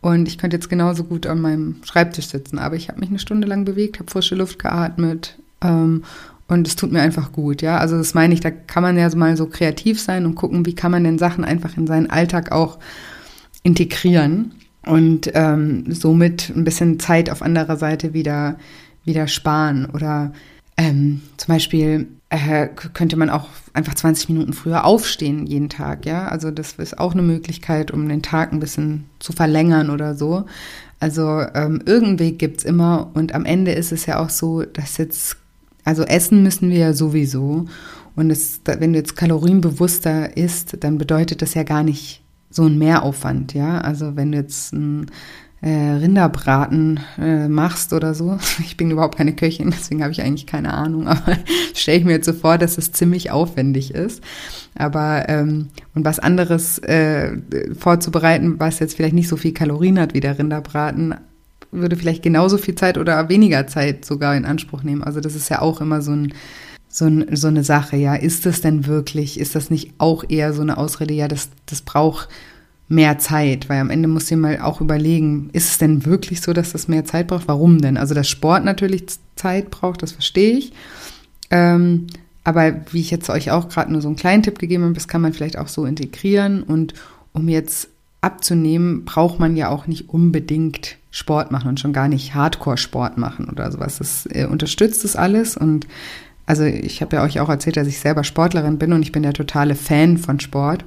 und 0.00 0.28
ich 0.28 0.38
könnte 0.38 0.56
jetzt 0.56 0.68
genauso 0.68 1.04
gut 1.04 1.26
an 1.26 1.40
meinem 1.40 1.76
Schreibtisch 1.84 2.28
sitzen, 2.28 2.58
aber 2.58 2.76
ich 2.76 2.88
habe 2.88 3.00
mich 3.00 3.08
eine 3.08 3.18
Stunde 3.18 3.48
lang 3.48 3.64
bewegt, 3.64 3.98
habe 3.98 4.10
frische 4.10 4.36
Luft 4.36 4.60
geatmet 4.60 5.38
ähm, 5.60 6.04
und 6.46 6.68
es 6.68 6.76
tut 6.76 6.92
mir 6.92 7.00
einfach 7.00 7.32
gut, 7.32 7.62
ja. 7.62 7.78
Also 7.78 7.98
das 7.98 8.14
meine 8.14 8.32
ich, 8.32 8.40
da 8.40 8.50
kann 8.50 8.82
man 8.82 8.96
ja 8.96 9.14
mal 9.16 9.36
so 9.36 9.46
kreativ 9.46 10.00
sein 10.00 10.24
und 10.24 10.36
gucken, 10.36 10.66
wie 10.66 10.74
kann 10.74 10.92
man 10.92 11.04
denn 11.04 11.18
Sachen 11.18 11.44
einfach 11.44 11.76
in 11.76 11.86
seinen 11.86 12.10
Alltag 12.10 12.52
auch 12.52 12.78
integrieren 13.64 14.52
und 14.86 15.30
ähm, 15.34 15.92
somit 15.92 16.50
ein 16.54 16.64
bisschen 16.64 16.98
Zeit 17.00 17.30
auf 17.30 17.42
anderer 17.42 17.76
Seite 17.76 18.14
wieder, 18.14 18.56
wieder 19.04 19.26
sparen 19.28 19.86
oder 19.86 20.32
Ähm, 20.80 21.22
zum 21.36 21.54
Beispiel 21.54 22.06
äh, 22.30 22.68
könnte 22.68 23.16
man 23.16 23.30
auch 23.30 23.48
einfach 23.72 23.94
20 23.94 24.28
Minuten 24.28 24.52
früher 24.52 24.84
aufstehen 24.84 25.44
jeden 25.46 25.68
Tag, 25.68 26.06
ja. 26.06 26.28
Also 26.28 26.52
das 26.52 26.74
ist 26.74 26.98
auch 26.98 27.12
eine 27.12 27.22
Möglichkeit, 27.22 27.90
um 27.90 28.08
den 28.08 28.22
Tag 28.22 28.52
ein 28.52 28.60
bisschen 28.60 29.06
zu 29.18 29.32
verlängern 29.32 29.90
oder 29.90 30.14
so. 30.14 30.44
Also 31.00 31.42
ähm, 31.54 31.82
irgendeinen 31.84 32.18
Weg 32.20 32.38
gibt's 32.38 32.64
immer 32.64 33.10
und 33.14 33.34
am 33.34 33.44
Ende 33.44 33.72
ist 33.72 33.92
es 33.92 34.06
ja 34.06 34.20
auch 34.20 34.30
so, 34.30 34.62
dass 34.62 34.98
jetzt, 34.98 35.36
also 35.84 36.04
essen 36.04 36.44
müssen 36.44 36.70
wir 36.70 36.78
ja 36.78 36.92
sowieso. 36.92 37.66
Und 38.14 38.30
es, 38.30 38.60
wenn 38.64 38.92
du 38.92 38.98
jetzt 38.98 39.16
kalorienbewusster 39.16 40.36
isst, 40.36 40.76
dann 40.80 40.98
bedeutet 40.98 41.42
das 41.42 41.54
ja 41.54 41.64
gar 41.64 41.82
nicht 41.82 42.22
so 42.50 42.66
ein 42.66 42.78
Mehraufwand, 42.78 43.54
ja. 43.54 43.78
Also 43.78 44.16
wenn 44.16 44.32
du 44.32 44.38
jetzt 44.38 44.72
ein 44.72 45.06
äh, 45.60 45.70
Rinderbraten 45.70 47.00
äh, 47.18 47.48
machst 47.48 47.92
oder 47.92 48.14
so. 48.14 48.38
Ich 48.60 48.76
bin 48.76 48.90
überhaupt 48.90 49.16
keine 49.16 49.34
Köchin, 49.34 49.70
deswegen 49.70 50.02
habe 50.02 50.12
ich 50.12 50.22
eigentlich 50.22 50.46
keine 50.46 50.72
Ahnung, 50.72 51.08
aber 51.08 51.36
stelle 51.74 51.98
ich 51.98 52.04
mir 52.04 52.12
jetzt 52.12 52.26
so 52.26 52.32
vor, 52.32 52.58
dass 52.58 52.78
es 52.78 52.92
ziemlich 52.92 53.30
aufwendig 53.30 53.94
ist. 53.94 54.22
Aber 54.76 55.28
ähm, 55.28 55.68
und 55.94 56.04
was 56.04 56.18
anderes 56.18 56.78
äh, 56.78 57.38
vorzubereiten, 57.76 58.60
was 58.60 58.78
jetzt 58.78 58.96
vielleicht 58.96 59.14
nicht 59.14 59.28
so 59.28 59.36
viel 59.36 59.52
Kalorien 59.52 59.98
hat 59.98 60.14
wie 60.14 60.20
der 60.20 60.38
Rinderbraten, 60.38 61.14
würde 61.70 61.96
vielleicht 61.96 62.22
genauso 62.22 62.56
viel 62.56 62.76
Zeit 62.76 62.96
oder 62.96 63.28
weniger 63.28 63.66
Zeit 63.66 64.04
sogar 64.04 64.36
in 64.36 64.46
Anspruch 64.46 64.82
nehmen. 64.82 65.02
Also 65.02 65.20
das 65.20 65.34
ist 65.34 65.50
ja 65.50 65.60
auch 65.60 65.80
immer 65.80 66.00
so 66.00 66.12
ein 66.12 66.32
so, 66.88 67.08
so 67.32 67.48
eine 67.48 67.64
Sache, 67.64 67.96
ja, 67.96 68.14
ist 68.14 68.46
das 68.46 68.60
denn 68.60 68.86
wirklich, 68.86 69.38
ist 69.38 69.54
das 69.54 69.70
nicht 69.70 69.92
auch 69.98 70.24
eher 70.28 70.52
so 70.52 70.62
eine 70.62 70.78
Ausrede, 70.78 71.14
ja, 71.14 71.28
das, 71.28 71.50
das 71.66 71.82
braucht 71.82 72.28
mehr 72.88 73.18
Zeit, 73.18 73.68
weil 73.68 73.80
am 73.80 73.90
Ende 73.90 74.08
musst 74.08 74.30
du 74.30 74.34
dir 74.34 74.40
mal 74.40 74.60
auch 74.60 74.80
überlegen, 74.80 75.50
ist 75.52 75.70
es 75.70 75.78
denn 75.78 76.06
wirklich 76.06 76.40
so, 76.40 76.52
dass 76.52 76.72
das 76.72 76.88
mehr 76.88 77.04
Zeit 77.04 77.26
braucht? 77.26 77.46
Warum 77.46 77.80
denn? 77.80 77.98
Also, 77.98 78.14
dass 78.14 78.28
Sport 78.28 78.64
natürlich 78.64 79.04
Zeit 79.36 79.70
braucht, 79.70 80.02
das 80.02 80.12
verstehe 80.12 80.56
ich. 80.56 80.72
Ähm, 81.50 82.06
aber 82.44 82.80
wie 82.92 83.00
ich 83.00 83.10
jetzt 83.10 83.28
euch 83.28 83.50
auch 83.50 83.68
gerade 83.68 83.92
nur 83.92 84.00
so 84.00 84.08
einen 84.08 84.16
kleinen 84.16 84.42
Tipp 84.42 84.58
gegeben 84.58 84.84
habe, 84.84 84.94
das 84.94 85.06
kann 85.06 85.20
man 85.20 85.34
vielleicht 85.34 85.58
auch 85.58 85.68
so 85.68 85.84
integrieren. 85.84 86.62
Und 86.62 86.94
um 87.34 87.48
jetzt 87.48 87.90
abzunehmen, 88.22 89.04
braucht 89.04 89.38
man 89.38 89.54
ja 89.54 89.68
auch 89.68 89.86
nicht 89.86 90.08
unbedingt 90.08 90.96
Sport 91.10 91.50
machen 91.50 91.68
und 91.68 91.80
schon 91.80 91.92
gar 91.92 92.08
nicht 92.08 92.34
Hardcore-Sport 92.34 93.18
machen 93.18 93.48
oder 93.50 93.70
sowas. 93.70 93.98
Das 93.98 94.26
äh, 94.30 94.46
unterstützt 94.46 95.04
das 95.04 95.14
alles 95.14 95.56
und 95.58 95.86
also 96.48 96.64
ich 96.64 97.02
habe 97.02 97.16
ja 97.16 97.22
euch 97.22 97.40
auch 97.40 97.50
erzählt, 97.50 97.76
dass 97.76 97.86
ich 97.86 98.00
selber 98.00 98.24
Sportlerin 98.24 98.78
bin 98.78 98.94
und 98.94 99.02
ich 99.02 99.12
bin 99.12 99.22
der 99.22 99.34
totale 99.34 99.74
Fan 99.74 100.16
von 100.16 100.40
Sport. 100.40 100.82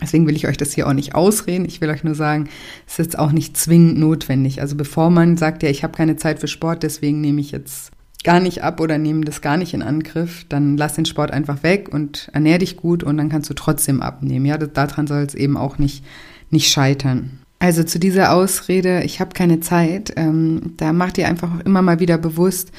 Deswegen 0.00 0.24
will 0.28 0.36
ich 0.36 0.46
euch 0.46 0.56
das 0.56 0.72
hier 0.72 0.86
auch 0.86 0.92
nicht 0.92 1.16
ausreden. 1.16 1.64
Ich 1.64 1.80
will 1.80 1.90
euch 1.90 2.04
nur 2.04 2.14
sagen, 2.14 2.48
es 2.86 3.00
ist 3.00 3.18
auch 3.18 3.32
nicht 3.32 3.56
zwingend 3.56 3.98
notwendig. 3.98 4.60
Also 4.60 4.76
bevor 4.76 5.10
man 5.10 5.36
sagt, 5.36 5.64
ja, 5.64 5.68
ich 5.68 5.82
habe 5.82 5.96
keine 5.96 6.14
Zeit 6.14 6.38
für 6.38 6.46
Sport, 6.46 6.84
deswegen 6.84 7.20
nehme 7.20 7.40
ich 7.40 7.50
jetzt 7.50 7.90
gar 8.22 8.38
nicht 8.38 8.62
ab 8.62 8.78
oder 8.78 8.96
nehme 8.96 9.24
das 9.24 9.40
gar 9.40 9.56
nicht 9.56 9.74
in 9.74 9.82
Angriff, 9.82 10.46
dann 10.48 10.76
lass 10.76 10.94
den 10.94 11.06
Sport 11.06 11.32
einfach 11.32 11.64
weg 11.64 11.88
und 11.92 12.30
ernähr 12.32 12.58
dich 12.58 12.76
gut 12.76 13.02
und 13.02 13.16
dann 13.16 13.30
kannst 13.30 13.50
du 13.50 13.54
trotzdem 13.54 14.00
abnehmen. 14.00 14.46
Ja, 14.46 14.58
daran 14.58 15.08
soll 15.08 15.22
es 15.22 15.34
eben 15.34 15.56
auch 15.56 15.76
nicht, 15.76 16.04
nicht 16.50 16.70
scheitern. 16.70 17.40
Also 17.58 17.82
zu 17.82 17.98
dieser 17.98 18.32
Ausrede, 18.32 19.02
ich 19.02 19.18
habe 19.18 19.34
keine 19.34 19.58
Zeit, 19.58 20.12
ähm, 20.14 20.74
da 20.76 20.92
macht 20.92 21.16
dir 21.16 21.26
einfach 21.26 21.50
immer 21.64 21.82
mal 21.82 21.98
wieder 21.98 22.16
bewusst, 22.16 22.70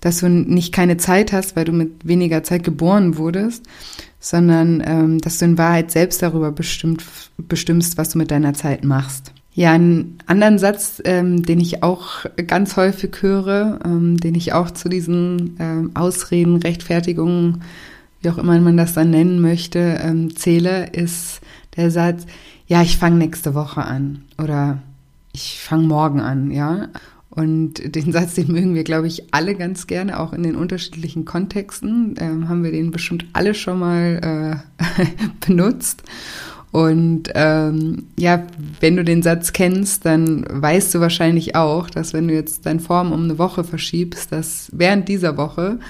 dass 0.00 0.18
du 0.18 0.28
nicht 0.28 0.72
keine 0.72 0.96
Zeit 0.96 1.32
hast, 1.32 1.56
weil 1.56 1.64
du 1.64 1.72
mit 1.72 2.06
weniger 2.06 2.42
Zeit 2.42 2.64
geboren 2.64 3.16
wurdest, 3.16 3.64
sondern 4.18 4.82
ähm, 4.84 5.18
dass 5.20 5.38
du 5.38 5.44
in 5.46 5.58
Wahrheit 5.58 5.90
selbst 5.90 6.22
darüber 6.22 6.52
bestimmt, 6.52 7.02
bestimmst, 7.38 7.98
was 7.98 8.10
du 8.10 8.18
mit 8.18 8.30
deiner 8.30 8.54
Zeit 8.54 8.84
machst. 8.84 9.32
Ja, 9.52 9.72
einen 9.72 10.18
anderen 10.26 10.58
Satz, 10.58 11.02
ähm, 11.04 11.42
den 11.42 11.58
ich 11.60 11.82
auch 11.82 12.24
ganz 12.46 12.76
häufig 12.76 13.16
höre, 13.20 13.80
ähm, 13.84 14.16
den 14.16 14.34
ich 14.34 14.52
auch 14.52 14.70
zu 14.70 14.88
diesen 14.88 15.56
ähm, 15.58 15.90
Ausreden, 15.94 16.56
Rechtfertigungen, 16.56 17.62
wie 18.22 18.30
auch 18.30 18.38
immer 18.38 18.58
man 18.60 18.76
das 18.76 18.94
dann 18.94 19.10
nennen 19.10 19.40
möchte, 19.40 20.00
ähm, 20.02 20.36
zähle, 20.36 20.86
ist 20.92 21.40
der 21.76 21.90
Satz, 21.90 22.26
ja, 22.66 22.82
ich 22.82 22.98
fange 22.98 23.16
nächste 23.16 23.54
Woche 23.54 23.82
an 23.82 24.22
oder 24.38 24.78
ich 25.32 25.58
fange 25.60 25.86
morgen 25.86 26.20
an, 26.20 26.50
ja. 26.50 26.88
Und 27.30 27.94
den 27.94 28.12
Satz, 28.12 28.34
den 28.34 28.52
mögen 28.52 28.74
wir, 28.74 28.84
glaube 28.84 29.06
ich, 29.06 29.32
alle 29.32 29.54
ganz 29.54 29.86
gerne, 29.86 30.20
auch 30.20 30.32
in 30.32 30.42
den 30.42 30.56
unterschiedlichen 30.56 31.24
Kontexten. 31.24 32.14
Ähm, 32.18 32.48
haben 32.48 32.64
wir 32.64 32.72
den 32.72 32.90
bestimmt 32.90 33.26
alle 33.32 33.54
schon 33.54 33.78
mal 33.78 34.62
äh, 34.78 35.06
benutzt. 35.46 36.02
Und 36.72 37.24
ähm, 37.34 38.04
ja, 38.16 38.46
wenn 38.78 38.96
du 38.96 39.04
den 39.04 39.22
Satz 39.22 39.52
kennst, 39.52 40.06
dann 40.06 40.44
weißt 40.48 40.94
du 40.94 41.00
wahrscheinlich 41.00 41.56
auch, 41.56 41.90
dass 41.90 42.12
wenn 42.12 42.28
du 42.28 42.34
jetzt 42.34 42.64
deine 42.64 42.78
Form 42.78 43.12
um 43.12 43.24
eine 43.24 43.38
Woche 43.38 43.64
verschiebst, 43.64 44.30
dass 44.30 44.70
während 44.72 45.08
dieser 45.08 45.36
Woche 45.36 45.80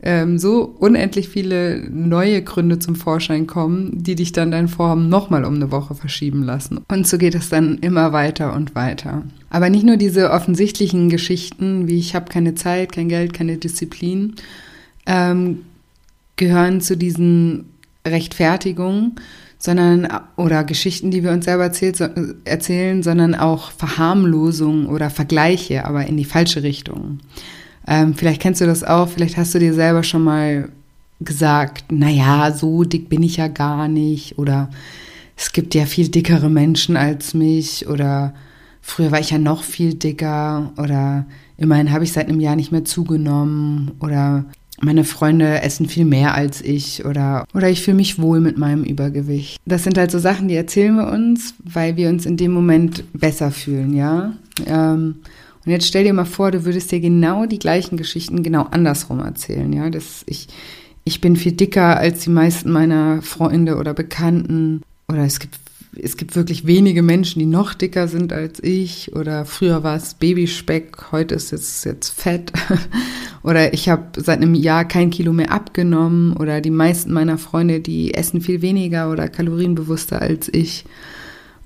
ähm, 0.00 0.38
so 0.38 0.62
unendlich 0.78 1.28
viele 1.28 1.88
neue 1.90 2.42
Gründe 2.42 2.78
zum 2.78 2.94
Vorschein 2.94 3.46
kommen, 3.46 3.90
die 3.94 4.14
dich 4.14 4.32
dann 4.32 4.50
dein 4.50 4.68
Vorhaben 4.68 5.08
nochmal 5.08 5.44
um 5.44 5.54
eine 5.54 5.72
Woche 5.72 5.94
verschieben 5.94 6.42
lassen. 6.42 6.80
Und 6.88 7.06
so 7.06 7.18
geht 7.18 7.34
es 7.34 7.48
dann 7.48 7.78
immer 7.78 8.12
weiter 8.12 8.54
und 8.54 8.74
weiter. 8.74 9.24
Aber 9.50 9.70
nicht 9.70 9.84
nur 9.84 9.96
diese 9.96 10.30
offensichtlichen 10.30 11.08
Geschichten, 11.08 11.88
wie 11.88 11.98
ich 11.98 12.14
habe 12.14 12.30
keine 12.30 12.54
Zeit, 12.54 12.92
kein 12.92 13.08
Geld, 13.08 13.32
keine 13.32 13.56
Disziplin, 13.56 14.34
ähm, 15.06 15.62
gehören 16.36 16.80
zu 16.80 16.96
diesen 16.96 17.66
Rechtfertigungen, 18.06 19.16
sondern 19.58 20.06
oder 20.36 20.62
Geschichten, 20.62 21.10
die 21.10 21.24
wir 21.24 21.32
uns 21.32 21.44
selber 21.46 21.64
erzählt, 21.64 21.96
so, 21.96 22.06
erzählen, 22.44 23.02
sondern 23.02 23.34
auch 23.34 23.72
Verharmlosungen 23.72 24.86
oder 24.86 25.10
Vergleiche, 25.10 25.84
aber 25.84 26.06
in 26.06 26.16
die 26.16 26.24
falsche 26.24 26.62
Richtung. 26.62 27.18
Ähm, 27.88 28.14
vielleicht 28.14 28.42
kennst 28.42 28.60
du 28.60 28.66
das 28.66 28.84
auch, 28.84 29.08
vielleicht 29.08 29.38
hast 29.38 29.54
du 29.54 29.58
dir 29.58 29.72
selber 29.72 30.02
schon 30.02 30.22
mal 30.22 30.68
gesagt, 31.20 31.90
naja, 31.90 32.52
so 32.52 32.84
dick 32.84 33.08
bin 33.08 33.22
ich 33.22 33.38
ja 33.38 33.48
gar 33.48 33.88
nicht 33.88 34.38
oder 34.38 34.68
es 35.36 35.52
gibt 35.52 35.74
ja 35.74 35.86
viel 35.86 36.08
dickere 36.08 36.50
Menschen 36.50 36.96
als 36.96 37.32
mich 37.32 37.88
oder 37.88 38.34
früher 38.82 39.10
war 39.10 39.20
ich 39.20 39.30
ja 39.30 39.38
noch 39.38 39.62
viel 39.62 39.94
dicker 39.94 40.72
oder 40.76 41.24
immerhin 41.56 41.90
habe 41.90 42.04
ich 42.04 42.12
seit 42.12 42.28
einem 42.28 42.40
Jahr 42.40 42.56
nicht 42.56 42.72
mehr 42.72 42.84
zugenommen 42.84 43.92
oder 44.00 44.44
meine 44.80 45.04
Freunde 45.04 45.62
essen 45.62 45.88
viel 45.88 46.04
mehr 46.04 46.34
als 46.34 46.60
ich 46.60 47.04
oder, 47.04 47.46
oder 47.54 47.68
ich 47.68 47.82
fühle 47.82 47.96
mich 47.96 48.20
wohl 48.20 48.38
mit 48.38 48.58
meinem 48.58 48.84
Übergewicht. 48.84 49.58
Das 49.64 49.82
sind 49.82 49.98
halt 49.98 50.10
so 50.10 50.18
Sachen, 50.18 50.46
die 50.46 50.54
erzählen 50.54 50.94
wir 50.94 51.08
uns, 51.08 51.54
weil 51.64 51.96
wir 51.96 52.08
uns 52.10 52.26
in 52.26 52.36
dem 52.36 52.52
Moment 52.52 53.04
besser 53.12 53.50
fühlen, 53.50 53.96
ja. 53.96 54.34
Ähm, 54.66 55.16
und 55.64 55.72
jetzt 55.72 55.86
stell 55.86 56.04
dir 56.04 56.12
mal 56.12 56.24
vor, 56.24 56.50
du 56.50 56.64
würdest 56.64 56.90
dir 56.90 57.00
genau 57.00 57.46
die 57.46 57.58
gleichen 57.58 57.96
Geschichten 57.96 58.42
genau 58.42 58.62
andersrum 58.70 59.20
erzählen, 59.20 59.72
ja, 59.72 59.90
dass 59.90 60.22
ich, 60.26 60.48
ich 61.04 61.20
bin 61.20 61.36
viel 61.36 61.52
dicker 61.52 61.98
als 61.98 62.20
die 62.20 62.30
meisten 62.30 62.70
meiner 62.70 63.22
Freunde 63.22 63.76
oder 63.76 63.94
Bekannten 63.94 64.82
oder 65.08 65.24
es 65.24 65.38
gibt 65.40 65.58
es 66.00 66.16
gibt 66.16 66.36
wirklich 66.36 66.66
wenige 66.66 67.02
Menschen, 67.02 67.38
die 67.38 67.46
noch 67.46 67.74
dicker 67.74 68.08
sind 68.08 68.32
als 68.32 68.62
ich. 68.62 69.14
Oder 69.14 69.44
früher 69.44 69.82
war 69.82 69.96
es 69.96 70.14
Babyspeck, 70.14 71.12
heute 71.12 71.34
ist 71.34 71.52
es 71.52 71.84
jetzt 71.84 72.10
Fett. 72.10 72.52
oder 73.42 73.72
ich 73.72 73.88
habe 73.88 74.04
seit 74.16 74.38
einem 74.38 74.54
Jahr 74.54 74.84
kein 74.84 75.10
Kilo 75.10 75.32
mehr 75.32 75.50
abgenommen. 75.50 76.36
Oder 76.36 76.60
die 76.60 76.70
meisten 76.70 77.12
meiner 77.12 77.38
Freunde, 77.38 77.80
die 77.80 78.14
essen 78.14 78.40
viel 78.40 78.62
weniger 78.62 79.10
oder 79.10 79.28
kalorienbewusster 79.28 80.20
als 80.20 80.48
ich. 80.52 80.84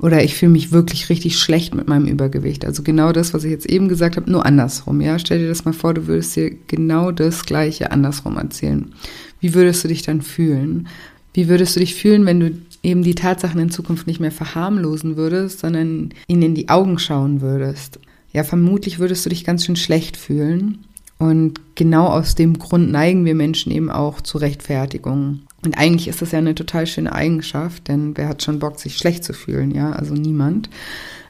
Oder 0.03 0.25
ich 0.25 0.35
fühle 0.35 0.51
mich 0.51 0.73
wirklich 0.73 1.09
richtig 1.09 1.39
schlecht 1.39 1.77
mit 1.77 1.87
meinem 1.87 2.07
Übergewicht. 2.07 2.65
Also 2.65 2.83
genau 2.83 3.13
das, 3.13 3.33
was 3.33 3.45
ich 3.45 3.53
jetzt 3.53 3.67
eben 3.67 3.89
gesagt 3.89 4.17
habe, 4.17 4.31
nur 4.31 4.45
andersrum. 4.45 5.01
Ja, 5.01 5.17
stell 5.21 5.39
dir 5.39 5.49
das 5.49 5.65
mal 5.65 5.73
vor, 5.73 5.95
du 5.95 6.09
würdest 6.09 6.35
dir 6.35 6.51
genau 6.67 7.13
das 7.13 7.47
Gleiche 7.47 7.93
andersrum 7.93 8.37
erzählen. 8.37 8.93
Wie 9.39 9.55
würdest 9.55 9.85
du 9.85 9.89
dich 9.89 10.03
dann 10.03 10.21
fühlen? 10.21 10.89
Wie 11.35 11.49
würdest 11.49 11.77
du 11.77 11.81
dich 11.81 11.95
fühlen, 11.95 12.27
wenn 12.27 12.41
du 12.41 12.51
eben 12.83 13.05
die 13.05 13.15
Tatsachen 13.15 13.61
in 13.61 13.71
Zukunft 13.71 14.09
nicht 14.09 14.19
mehr 14.19 14.33
verharmlosen 14.33 15.17
würdest, 15.17 15.61
sondern 15.61 16.11
ihnen 16.27 16.43
in 16.43 16.55
die 16.57 16.69
Augen 16.69 16.99
schauen 16.99 17.41
würdest? 17.41 18.01
Ja, 18.33 18.43
vermutlich 18.43 18.99
würdest 18.99 19.25
du 19.25 19.31
dich 19.31 19.45
ganz 19.45 19.65
schön 19.65 19.77
schlecht 19.77 20.17
fühlen. 20.17 20.79
Und 21.19 21.61
genau 21.77 22.09
aus 22.09 22.35
dem 22.35 22.59
Grund 22.59 22.91
neigen 22.91 23.25
wir 23.25 23.37
Menschen 23.37 23.71
eben 23.71 23.89
auch 23.89 24.21
zu 24.21 24.39
Rechtfertigungen. 24.39 25.47
Und 25.65 25.79
eigentlich 25.79 26.09
ist 26.09 26.23
das 26.23 26.33
ja 26.33 26.39
eine 26.39 26.55
total 26.55 26.87
schöne 26.87 27.13
Eigenschaft, 27.13 27.89
denn 27.89 28.17
wer 28.17 28.29
hat 28.29 28.43
schon 28.43 28.59
Bock, 28.59 28.81
sich 28.81 28.97
schlecht 28.97 29.25
zu 29.25 29.33
fühlen? 29.33 29.71
Ja, 29.71 29.93
also 29.93 30.15
niemand. 30.15 30.69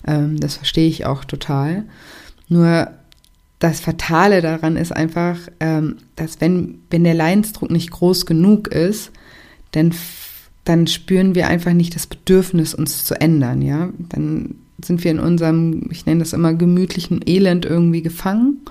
Ähm, 0.07 0.41
das 0.41 0.57
verstehe 0.57 0.89
ich 0.89 1.05
auch 1.05 1.25
total. 1.25 1.85
Nur 2.49 2.91
das 3.59 3.81
Fatale 3.81 4.41
daran 4.41 4.77
ist 4.77 4.91
einfach, 4.91 5.39
ähm, 5.61 5.97
dass 6.17 6.41
wenn, 6.41 6.81
wenn 6.91 7.05
der 7.05 7.15
Leidensdruck 7.15 7.71
nicht 7.71 7.91
groß 7.91 8.27
genug 8.27 8.69
ist, 8.69 9.13
dann, 9.73 9.95
dann 10.65 10.87
spüren 10.87 11.35
wir 11.35 11.47
einfach 11.47 11.73
nicht 11.73 11.95
das 11.95 12.07
Bedürfnis, 12.07 12.75
uns 12.75 13.05
zu 13.05 13.21
ändern. 13.21 13.63
Ja, 13.63 13.91
dann 14.09 14.57
sind 14.83 15.05
wir 15.05 15.11
in 15.11 15.21
unserem, 15.21 15.89
ich 15.91 16.07
nenne 16.07 16.21
das 16.21 16.33
immer 16.33 16.55
gemütlichen 16.55 17.21
Elend 17.25 17.67
irgendwie 17.67 18.03
gefangen 18.03 18.63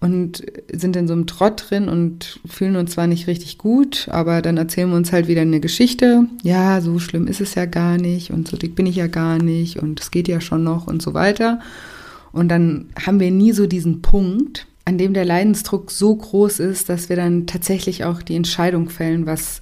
und 0.00 0.42
sind 0.72 0.96
in 0.96 1.06
so 1.06 1.12
einem 1.12 1.26
Trott 1.26 1.66
drin 1.68 1.88
und 1.88 2.40
fühlen 2.46 2.76
uns 2.76 2.92
zwar 2.92 3.06
nicht 3.06 3.26
richtig 3.26 3.58
gut, 3.58 4.08
aber 4.10 4.40
dann 4.40 4.56
erzählen 4.56 4.88
wir 4.88 4.96
uns 4.96 5.12
halt 5.12 5.28
wieder 5.28 5.42
eine 5.42 5.60
Geschichte. 5.60 6.26
Ja, 6.42 6.80
so 6.80 6.98
schlimm 6.98 7.26
ist 7.26 7.42
es 7.42 7.54
ja 7.54 7.66
gar 7.66 7.98
nicht 7.98 8.30
und 8.30 8.48
so 8.48 8.56
dick 8.56 8.74
bin 8.74 8.86
ich 8.86 8.96
ja 8.96 9.08
gar 9.08 9.38
nicht 9.38 9.78
und 9.78 10.00
es 10.00 10.10
geht 10.10 10.26
ja 10.26 10.40
schon 10.40 10.64
noch 10.64 10.86
und 10.86 11.02
so 11.02 11.12
weiter. 11.12 11.60
Und 12.32 12.48
dann 12.48 12.86
haben 13.04 13.20
wir 13.20 13.30
nie 13.30 13.52
so 13.52 13.66
diesen 13.66 14.00
Punkt, 14.02 14.66
an 14.84 14.96
dem 14.96 15.12
der 15.12 15.24
Leidensdruck 15.24 15.90
so 15.90 16.16
groß 16.16 16.60
ist, 16.60 16.88
dass 16.88 17.08
wir 17.08 17.16
dann 17.16 17.46
tatsächlich 17.46 18.04
auch 18.04 18.22
die 18.22 18.36
Entscheidung 18.36 18.88
fällen, 18.88 19.26
was 19.26 19.60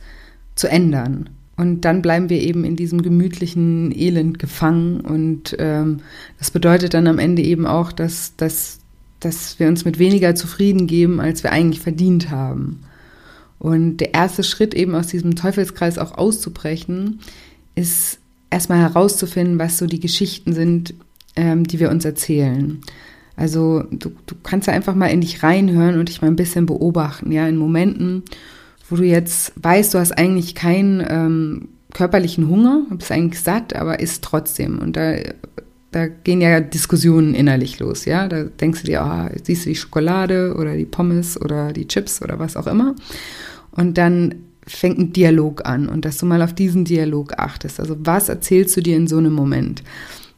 zu 0.55 0.69
ändern. 0.69 1.31
Und 1.57 1.81
dann 1.81 2.03
bleiben 2.03 2.31
wir 2.31 2.41
eben 2.41 2.65
in 2.65 2.77
diesem 2.77 3.03
gemütlichen 3.03 3.93
Elend 3.93 4.39
gefangen. 4.39 5.01
Und 5.01 5.57
ähm, 5.59 5.99
das 6.39 6.53
bedeutet 6.53 6.95
dann 6.95 7.09
am 7.09 7.19
Ende 7.19 7.43
eben 7.43 7.67
auch, 7.67 7.91
dass, 7.91 8.37
dass, 8.37 8.79
dass 9.21 9.59
wir 9.59 9.69
uns 9.69 9.85
mit 9.85 9.99
weniger 9.99 10.35
zufrieden 10.35 10.87
geben, 10.87 11.21
als 11.21 11.43
wir 11.43 11.53
eigentlich 11.53 11.81
verdient 11.81 12.31
haben. 12.31 12.85
Und 13.59 13.99
der 13.99 14.15
erste 14.15 14.45
Schritt 14.45 14.75
eben 14.75 14.95
aus 14.95 15.09
diesem 15.09 15.35
Teufelskreis 15.35 15.99
auch 15.99 16.17
auszubrechen, 16.17 17.21
ist 17.75 18.19
erstmal 18.51 18.79
herauszufinden, 18.79 19.59
was 19.59 19.79
so 19.79 19.87
die 19.87 20.01
Geschichten 20.01 20.53
sind, 20.53 20.95
ähm, 21.37 21.67
die 21.67 21.81
wir 21.81 21.91
uns 21.91 22.05
erzählen. 22.05 22.81
Also 23.37 23.85
du, 23.91 24.11
du 24.27 24.35
kannst 24.43 24.67
ja 24.67 24.75
einfach 24.75 24.95
mal 24.95 25.07
in 25.07 25.21
dich 25.21 25.43
reinhören 25.43 25.99
und 25.99 26.09
dich 26.09 26.21
mal 26.21 26.29
ein 26.29 26.37
bisschen 26.37 26.67
beobachten, 26.67 27.31
ja, 27.31 27.47
in 27.47 27.57
Momenten, 27.57 28.25
wo 28.89 28.97
du 28.97 29.05
jetzt 29.05 29.53
weißt, 29.57 29.95
du 29.95 29.99
hast 29.99 30.13
eigentlich 30.13 30.55
keinen 30.55 31.05
ähm, 31.09 31.69
körperlichen 31.93 32.49
Hunger, 32.49 32.83
bist 32.91 33.13
eigentlich 33.13 33.41
satt, 33.41 33.77
aber 33.77 34.01
isst 34.01 34.25
trotzdem. 34.25 34.79
Und 34.79 34.97
da, 34.97 35.15
da 35.91 36.07
gehen 36.07 36.41
ja 36.41 36.61
Diskussionen 36.61 37.35
innerlich 37.35 37.79
los, 37.79 38.05
ja. 38.05 38.29
Da 38.29 38.45
denkst 38.45 38.83
du 38.83 38.87
dir, 38.87 39.03
oh, 39.05 39.35
siehst 39.43 39.65
du 39.65 39.71
die 39.71 39.77
Schokolade 39.77 40.55
oder 40.59 40.77
die 40.77 40.85
Pommes 40.85 41.41
oder 41.41 41.73
die 41.73 41.89
Chips 41.89 42.21
oder 42.23 42.39
was 42.39 42.57
auch 42.57 42.67
immer. 42.67 42.95
Und 43.71 43.97
dann 43.97 44.35
fängt 44.67 44.99
ein 44.99 45.13
Dialog 45.13 45.65
an 45.67 45.89
und 45.89 46.05
dass 46.05 46.19
du 46.19 46.27
mal 46.27 46.43
auf 46.43 46.53
diesen 46.53 46.85
Dialog 46.85 47.39
achtest. 47.39 47.81
Also 47.81 47.97
was 48.01 48.29
erzählst 48.29 48.77
du 48.77 48.83
dir 48.83 48.97
in 48.97 49.07
so 49.07 49.17
einem 49.17 49.33
Moment? 49.33 49.83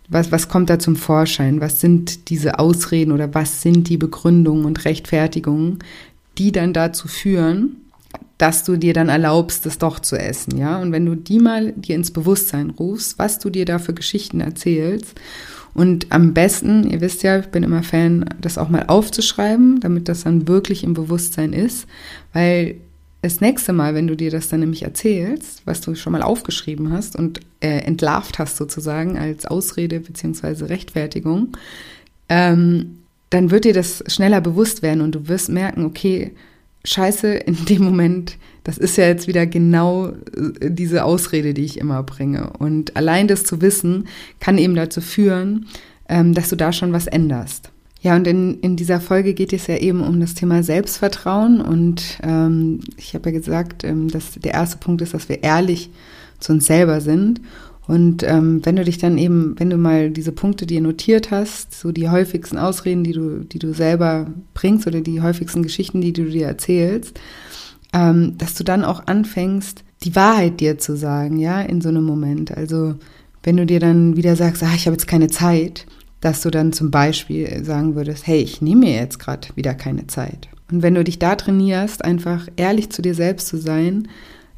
Was, 0.09 0.33
was 0.33 0.49
kommt 0.49 0.71
da 0.71 0.78
zum 0.78 0.97
Vorschein? 0.97 1.61
Was 1.61 1.80
sind 1.80 2.30
diese 2.30 2.59
Ausreden 2.59 3.12
oder 3.12 3.35
was 3.35 3.62
sind 3.62 3.88
die 3.88 3.97
Begründungen 3.97 4.64
und 4.64 4.85
Rechtfertigungen, 4.85 5.78
die 6.38 6.52
dann 6.52 6.73
dazu 6.73 7.09
führen, 7.09 7.76
dass 8.40 8.64
du 8.64 8.76
dir 8.76 8.94
dann 8.94 9.11
erlaubst, 9.11 9.66
es 9.66 9.76
doch 9.76 10.00
zu 10.00 10.16
essen, 10.16 10.56
ja? 10.56 10.80
Und 10.80 10.92
wenn 10.92 11.04
du 11.04 11.14
die 11.14 11.38
mal 11.38 11.73
dir 11.73 11.94
ins 11.94 12.11
Bewusstsein 12.11 12.70
rufst, 12.70 13.18
was 13.18 13.38
du 13.38 13.50
dir 13.50 13.66
da 13.66 13.78
für 13.78 13.92
Geschichten 13.92 14.40
erzählst 14.40 15.20
und 15.75 16.06
am 16.11 16.32
besten, 16.32 16.90
ihr 16.90 17.02
wisst 17.02 17.23
ja, 17.23 17.38
ich 17.38 17.49
bin 17.49 17.62
immer 17.62 17.82
Fan, 17.82 18.25
das 18.40 18.56
auch 18.56 18.70
mal 18.70 18.85
aufzuschreiben, 18.87 19.80
damit 19.80 20.09
das 20.09 20.25
dann 20.25 20.49
wirklich 20.49 20.85
im 20.85 20.94
Bewusstsein 20.94 21.52
ist, 21.52 21.87
weil 22.32 22.76
das 23.20 23.42
nächste 23.42 23.75
Mal, 23.75 23.94
wenn 23.94 24.06
du 24.06 24.16
dir 24.16 24.30
das 24.30 24.49
dann 24.49 24.61
nämlich 24.61 24.85
erzählst, 24.85 25.61
was 25.66 25.82
du 25.82 25.94
schon 25.94 26.12
mal 26.12 26.23
aufgeschrieben 26.23 26.90
hast 26.90 27.16
und 27.16 27.40
äh, 27.61 27.80
entlarvt 27.80 28.38
hast 28.38 28.56
sozusagen 28.56 29.18
als 29.18 29.44
Ausrede 29.44 30.00
beziehungsweise 30.00 30.70
Rechtfertigung, 30.70 31.49
ähm, 32.30 33.00
dann 33.28 33.50
wird 33.50 33.66
dir 33.66 33.75
das 33.75 34.02
schneller 34.06 34.40
bewusst 34.40 34.80
werden 34.80 35.02
und 35.02 35.14
du 35.14 35.28
wirst 35.28 35.50
merken, 35.50 35.85
okay, 35.85 36.32
scheiße, 36.85 37.29
in 37.35 37.65
dem 37.67 37.85
Moment, 37.85 38.37
das 38.65 38.79
ist 38.79 38.97
ja 38.97 39.07
jetzt 39.07 39.29
wieder 39.29 39.47
genau 39.47 40.09
äh, 40.09 40.71
diese 40.71 41.05
Ausrede, 41.05 41.55
die 41.55 41.65
ich 41.65 41.79
immer 41.79 42.03
bringe. 42.03 42.51
Und 42.59 42.97
allein 42.97 43.29
das 43.29 43.45
zu 43.45 43.61
wissen, 43.61 44.09
kann 44.39 44.59
eben 44.59 44.75
dazu 44.75 45.01
führen, 45.01 45.67
ähm, 46.09 46.35
dass 46.35 46.49
du 46.49 46.57
da 46.57 46.73
schon 46.73 46.93
was 46.93 47.07
änderst. 47.07 47.71
Ja, 48.03 48.17
und 48.17 48.27
in, 48.27 48.61
in 48.61 48.77
dieser 48.77 48.99
Folge 49.01 49.35
geht 49.35 49.53
es 49.53 49.67
ja 49.67 49.77
eben 49.77 50.01
um 50.01 50.21
das 50.21 50.35
Thema 50.35 50.63
Selbstvertrauen. 50.63 51.61
Und 51.61 52.19
ähm, 52.23 52.81
ich 52.97 53.15
habe 53.15 53.31
ja 53.31 53.37
gesagt, 53.37 53.85
ähm, 53.85 54.09
dass 54.09 54.33
der 54.33 54.55
erste 54.55 54.79
Punkt 54.79 55.03
ist, 55.03 55.13
dass 55.13 55.29
wir 55.29 55.43
ehrlich 55.43 55.91
zu 56.39 56.53
uns 56.53 56.67
selber 56.67 57.03
sind. 57.03 57.43
Und 57.90 58.23
ähm, 58.23 58.64
wenn 58.64 58.76
du 58.76 58.85
dich 58.85 58.99
dann 58.99 59.18
eben, 59.18 59.59
wenn 59.59 59.68
du 59.68 59.76
mal 59.76 60.11
diese 60.11 60.30
Punkte 60.30 60.64
dir 60.64 60.80
notiert 60.80 61.32
hast, 61.32 61.75
so 61.75 61.90
die 61.90 62.09
häufigsten 62.09 62.56
Ausreden, 62.56 63.02
die 63.02 63.11
du, 63.11 63.40
die 63.40 63.59
du 63.59 63.75
selber 63.75 64.28
bringst 64.54 64.87
oder 64.87 65.00
die 65.00 65.20
häufigsten 65.20 65.64
Geschichten, 65.64 66.00
die 66.00 66.12
du 66.12 66.26
dir 66.26 66.47
erzählst, 66.47 67.18
ähm, 67.92 68.38
dass 68.38 68.54
du 68.54 68.62
dann 68.62 68.85
auch 68.85 69.09
anfängst, 69.09 69.82
die 70.04 70.14
Wahrheit 70.14 70.61
dir 70.61 70.78
zu 70.78 70.97
sagen, 70.97 71.40
ja, 71.40 71.61
in 71.62 71.80
so 71.80 71.88
einem 71.88 72.04
Moment. 72.04 72.56
Also 72.56 72.94
wenn 73.42 73.56
du 73.56 73.66
dir 73.66 73.80
dann 73.80 74.16
wieder 74.16 74.37
sagst, 74.37 74.62
ah, 74.62 74.73
ich 74.76 74.87
habe 74.87 74.94
jetzt 74.94 75.09
keine 75.09 75.26
Zeit, 75.26 75.88
dass 76.20 76.42
du 76.42 76.50
dann 76.52 76.73
zum 76.73 76.92
Beispiel 76.92 77.64
sagen 77.64 77.97
würdest, 77.97 78.25
hey, 78.25 78.38
ich 78.38 78.62
nehme 78.62 78.87
mir 78.87 78.94
jetzt 78.94 79.18
gerade 79.18 79.49
wieder 79.56 79.75
keine 79.75 80.06
Zeit. 80.06 80.49
Und 80.70 80.85
wenn 80.85 80.94
du 80.94 81.02
dich 81.02 81.18
da 81.18 81.35
trainierst, 81.35 82.04
einfach 82.04 82.47
ehrlich 82.54 82.90
zu 82.90 83.02
dir 83.02 83.16
selbst 83.16 83.49
zu 83.49 83.56
sein, 83.56 84.06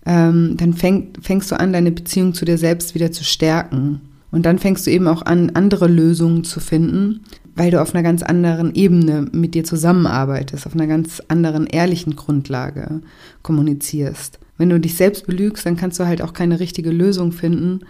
ähm, 0.07 0.57
dann 0.57 0.75
fäng, 0.75 1.13
fängst 1.21 1.51
du 1.51 1.59
an, 1.59 1.73
deine 1.73 1.93
Beziehung 1.93 2.35
zu 2.35 2.45
dir 2.45 2.59
selbst 2.59 2.95
wieder 2.95 3.13
zu 3.13 3.25
stärken. 3.25 4.01
Und 4.31 4.47
dann 4.47 4.59
fängst 4.59 4.87
du 4.87 4.91
eben 4.91 5.09
auch 5.09 5.23
an, 5.23 5.51
andere 5.55 5.87
Lösungen 5.87 6.43
zu 6.43 6.59
finden, 6.59 7.21
weil 7.55 7.71
du 7.71 7.81
auf 7.81 7.95
einer 7.95 8.03
ganz 8.03 8.23
anderen 8.23 8.75
Ebene 8.75 9.29
mit 9.31 9.55
dir 9.55 9.65
zusammenarbeitest, 9.65 10.67
auf 10.67 10.75
einer 10.75 10.87
ganz 10.87 11.23
anderen 11.29 11.67
ehrlichen 11.67 12.17
Grundlage 12.17 13.03
kommunizierst. 13.43 14.39
Wenn 14.59 14.71
du 14.71 14.81
dich 14.81 14.97
selbst 14.97 15.27
belügst, 15.27 15.67
dann 15.67 15.77
kannst 15.77 15.99
du 15.99 16.07
halt 16.07 16.23
auch 16.23 16.35
keine 16.35 16.61
richtige 16.61 16.91
Lösung 16.91 17.33
finden, 17.33 17.81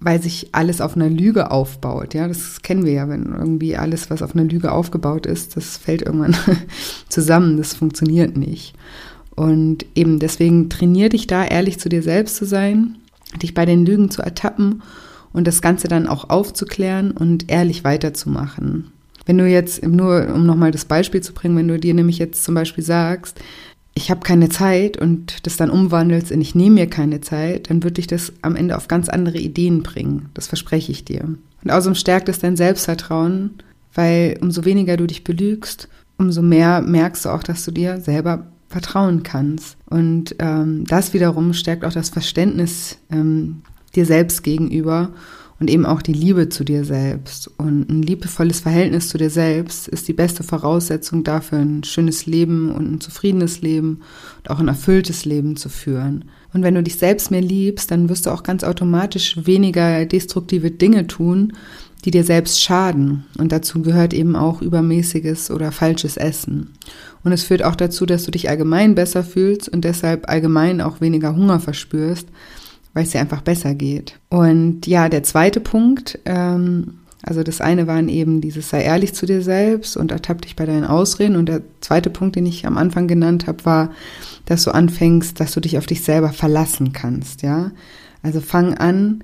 weil 0.00 0.22
sich 0.22 0.48
alles 0.52 0.80
auf 0.80 0.94
einer 0.94 1.10
Lüge 1.10 1.50
aufbaut. 1.50 2.14
Ja, 2.14 2.28
das 2.28 2.62
kennen 2.62 2.84
wir 2.84 2.92
ja, 2.92 3.08
wenn 3.08 3.26
irgendwie 3.26 3.76
alles, 3.76 4.08
was 4.08 4.22
auf 4.22 4.34
einer 4.34 4.44
Lüge 4.44 4.72
aufgebaut 4.72 5.26
ist, 5.26 5.56
das 5.56 5.78
fällt 5.78 6.02
irgendwann 6.02 6.36
zusammen, 7.08 7.56
das 7.56 7.74
funktioniert 7.74 8.36
nicht. 8.36 8.74
Und 9.34 9.86
eben 9.94 10.18
deswegen 10.18 10.68
trainier 10.68 11.08
dich 11.08 11.26
da, 11.26 11.44
ehrlich 11.44 11.78
zu 11.78 11.88
dir 11.88 12.02
selbst 12.02 12.36
zu 12.36 12.44
sein, 12.44 12.96
dich 13.40 13.54
bei 13.54 13.64
den 13.64 13.86
Lügen 13.86 14.10
zu 14.10 14.22
ertappen 14.22 14.82
und 15.32 15.46
das 15.46 15.62
Ganze 15.62 15.88
dann 15.88 16.06
auch 16.06 16.30
aufzuklären 16.30 17.12
und 17.12 17.50
ehrlich 17.50 17.84
weiterzumachen. 17.84 18.92
Wenn 19.24 19.38
du 19.38 19.46
jetzt, 19.46 19.86
nur 19.86 20.32
um 20.34 20.46
nochmal 20.46 20.72
das 20.72 20.84
Beispiel 20.84 21.20
zu 21.20 21.32
bringen, 21.32 21.56
wenn 21.56 21.68
du 21.68 21.78
dir 21.78 21.94
nämlich 21.94 22.18
jetzt 22.18 22.44
zum 22.44 22.54
Beispiel 22.54 22.84
sagst, 22.84 23.40
ich 23.94 24.10
habe 24.10 24.20
keine 24.20 24.48
Zeit 24.48 24.96
und 24.96 25.46
das 25.46 25.56
dann 25.56 25.70
umwandelst 25.70 26.30
in 26.30 26.40
ich 26.40 26.54
nehme 26.54 26.76
mir 26.76 26.86
keine 26.86 27.20
Zeit, 27.20 27.68
dann 27.70 27.82
wird 27.82 27.98
dich 27.98 28.06
das 28.06 28.32
am 28.42 28.56
Ende 28.56 28.76
auf 28.76 28.88
ganz 28.88 29.08
andere 29.08 29.38
Ideen 29.38 29.82
bringen. 29.82 30.30
Das 30.34 30.46
verspreche 30.46 30.92
ich 30.92 31.04
dir. 31.04 31.22
Und 31.62 31.70
außerdem 31.70 31.94
stärkt 31.94 32.28
es 32.28 32.38
dein 32.38 32.56
Selbstvertrauen, 32.56 33.50
weil 33.94 34.38
umso 34.40 34.64
weniger 34.64 34.96
du 34.96 35.06
dich 35.06 35.24
belügst, 35.24 35.88
umso 36.16 36.42
mehr 36.42 36.80
merkst 36.80 37.24
du 37.24 37.28
auch, 37.28 37.42
dass 37.42 37.64
du 37.64 37.70
dir 37.70 38.00
selber 38.00 38.46
vertrauen 38.72 39.22
kannst. 39.22 39.76
Und 39.88 40.34
ähm, 40.38 40.84
das 40.86 41.14
wiederum 41.14 41.52
stärkt 41.52 41.84
auch 41.84 41.92
das 41.92 42.08
Verständnis 42.08 42.98
ähm, 43.10 43.62
dir 43.94 44.06
selbst 44.06 44.42
gegenüber 44.42 45.10
und 45.60 45.70
eben 45.70 45.86
auch 45.86 46.02
die 46.02 46.12
Liebe 46.12 46.48
zu 46.48 46.64
dir 46.64 46.84
selbst. 46.84 47.48
Und 47.56 47.88
ein 47.88 48.02
liebevolles 48.02 48.58
Verhältnis 48.58 49.10
zu 49.10 49.16
dir 49.16 49.30
selbst 49.30 49.86
ist 49.86 50.08
die 50.08 50.12
beste 50.12 50.42
Voraussetzung 50.42 51.22
dafür, 51.22 51.58
ein 51.58 51.84
schönes 51.84 52.26
Leben 52.26 52.72
und 52.72 52.90
ein 52.90 53.00
zufriedenes 53.00 53.60
Leben 53.60 54.00
und 54.38 54.50
auch 54.50 54.58
ein 54.58 54.66
erfülltes 54.66 55.24
Leben 55.24 55.54
zu 55.54 55.68
führen. 55.68 56.24
Und 56.52 56.64
wenn 56.64 56.74
du 56.74 56.82
dich 56.82 56.96
selbst 56.96 57.30
mehr 57.30 57.40
liebst, 57.40 57.92
dann 57.92 58.08
wirst 58.08 58.26
du 58.26 58.30
auch 58.30 58.42
ganz 58.42 58.64
automatisch 58.64 59.38
weniger 59.46 60.04
destruktive 60.04 60.72
Dinge 60.72 61.06
tun, 61.06 61.52
die 62.04 62.10
dir 62.10 62.24
selbst 62.24 62.60
schaden. 62.60 63.24
Und 63.38 63.52
dazu 63.52 63.82
gehört 63.82 64.12
eben 64.12 64.36
auch 64.36 64.60
übermäßiges 64.60 65.50
oder 65.50 65.72
falsches 65.72 66.16
Essen. 66.16 66.70
Und 67.24 67.32
es 67.32 67.44
führt 67.44 67.64
auch 67.64 67.76
dazu, 67.76 68.06
dass 68.06 68.24
du 68.24 68.30
dich 68.30 68.48
allgemein 68.48 68.94
besser 68.94 69.22
fühlst 69.22 69.68
und 69.68 69.84
deshalb 69.84 70.28
allgemein 70.28 70.80
auch 70.80 71.00
weniger 71.00 71.36
Hunger 71.36 71.60
verspürst, 71.60 72.26
weil 72.94 73.04
es 73.04 73.10
dir 73.10 73.20
einfach 73.20 73.42
besser 73.42 73.74
geht. 73.74 74.18
Und 74.28 74.86
ja, 74.86 75.08
der 75.08 75.22
zweite 75.22 75.60
Punkt, 75.60 76.18
ähm, 76.24 76.94
also 77.22 77.44
das 77.44 77.60
eine 77.60 77.86
waren 77.86 78.08
eben 78.08 78.40
dieses 78.40 78.70
sei 78.70 78.82
ehrlich 78.82 79.14
zu 79.14 79.26
dir 79.26 79.42
selbst 79.42 79.96
und 79.96 80.10
ertapp 80.10 80.42
dich 80.42 80.56
bei 80.56 80.66
deinen 80.66 80.84
Ausreden. 80.84 81.36
Und 81.36 81.46
der 81.46 81.62
zweite 81.80 82.10
Punkt, 82.10 82.34
den 82.34 82.46
ich 82.46 82.66
am 82.66 82.76
Anfang 82.76 83.06
genannt 83.06 83.46
habe, 83.46 83.64
war, 83.64 83.90
dass 84.46 84.64
du 84.64 84.72
anfängst, 84.72 85.38
dass 85.38 85.52
du 85.52 85.60
dich 85.60 85.78
auf 85.78 85.86
dich 85.86 86.02
selber 86.02 86.30
verlassen 86.30 86.92
kannst, 86.92 87.42
ja. 87.42 87.70
Also 88.24 88.40
fang 88.40 88.74
an, 88.74 89.22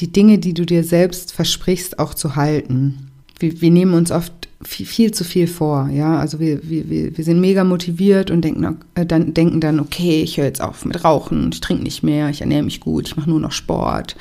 die 0.00 0.12
Dinge, 0.12 0.38
die 0.38 0.54
du 0.54 0.64
dir 0.64 0.84
selbst 0.84 1.32
versprichst, 1.32 1.98
auch 1.98 2.14
zu 2.14 2.36
halten. 2.36 3.10
Wir, 3.38 3.60
wir 3.60 3.70
nehmen 3.70 3.94
uns 3.94 4.10
oft 4.10 4.32
viel, 4.62 4.86
viel 4.86 5.10
zu 5.12 5.24
viel 5.24 5.46
vor, 5.46 5.88
ja. 5.88 6.18
Also 6.18 6.40
wir, 6.40 6.60
wir, 6.68 7.16
wir 7.16 7.24
sind 7.24 7.40
mega 7.40 7.64
motiviert 7.64 8.30
und 8.30 8.42
denken 8.42 8.78
äh, 8.94 9.06
dann, 9.06 9.34
denken 9.34 9.60
dann, 9.60 9.80
okay, 9.80 10.22
ich 10.22 10.36
höre 10.36 10.46
jetzt 10.46 10.60
auf 10.60 10.84
mit 10.84 11.04
Rauchen, 11.04 11.50
ich 11.52 11.60
trinke 11.60 11.82
nicht 11.82 12.02
mehr, 12.02 12.28
ich 12.28 12.40
ernähre 12.40 12.62
mich 12.62 12.80
gut, 12.80 13.08
ich 13.08 13.16
mache 13.16 13.30
nur 13.30 13.40
noch 13.40 13.52
Sport, 13.52 14.16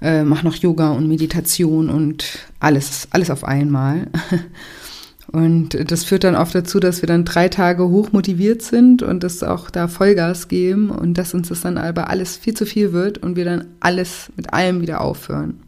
äh, 0.00 0.24
mache 0.24 0.46
noch 0.46 0.54
Yoga 0.54 0.90
und 0.92 1.08
Meditation 1.08 1.90
und 1.90 2.24
alles, 2.60 3.08
alles 3.10 3.30
auf 3.30 3.44
einmal. 3.44 4.08
Und 5.30 5.90
das 5.90 6.04
führt 6.04 6.24
dann 6.24 6.36
oft 6.36 6.54
dazu, 6.54 6.80
dass 6.80 7.02
wir 7.02 7.06
dann 7.06 7.26
drei 7.26 7.48
Tage 7.48 7.88
hoch 7.88 8.12
motiviert 8.12 8.62
sind 8.62 9.02
und 9.02 9.22
das 9.22 9.42
auch 9.42 9.68
da 9.68 9.86
Vollgas 9.86 10.48
geben 10.48 10.90
und 10.90 11.18
dass 11.18 11.34
uns 11.34 11.48
das 11.48 11.60
dann 11.60 11.76
aber 11.76 12.08
alles 12.08 12.36
viel 12.36 12.54
zu 12.54 12.64
viel 12.64 12.92
wird 12.92 13.18
und 13.18 13.36
wir 13.36 13.44
dann 13.44 13.66
alles 13.80 14.30
mit 14.36 14.54
allem 14.54 14.80
wieder 14.80 15.02
aufhören. 15.02 15.60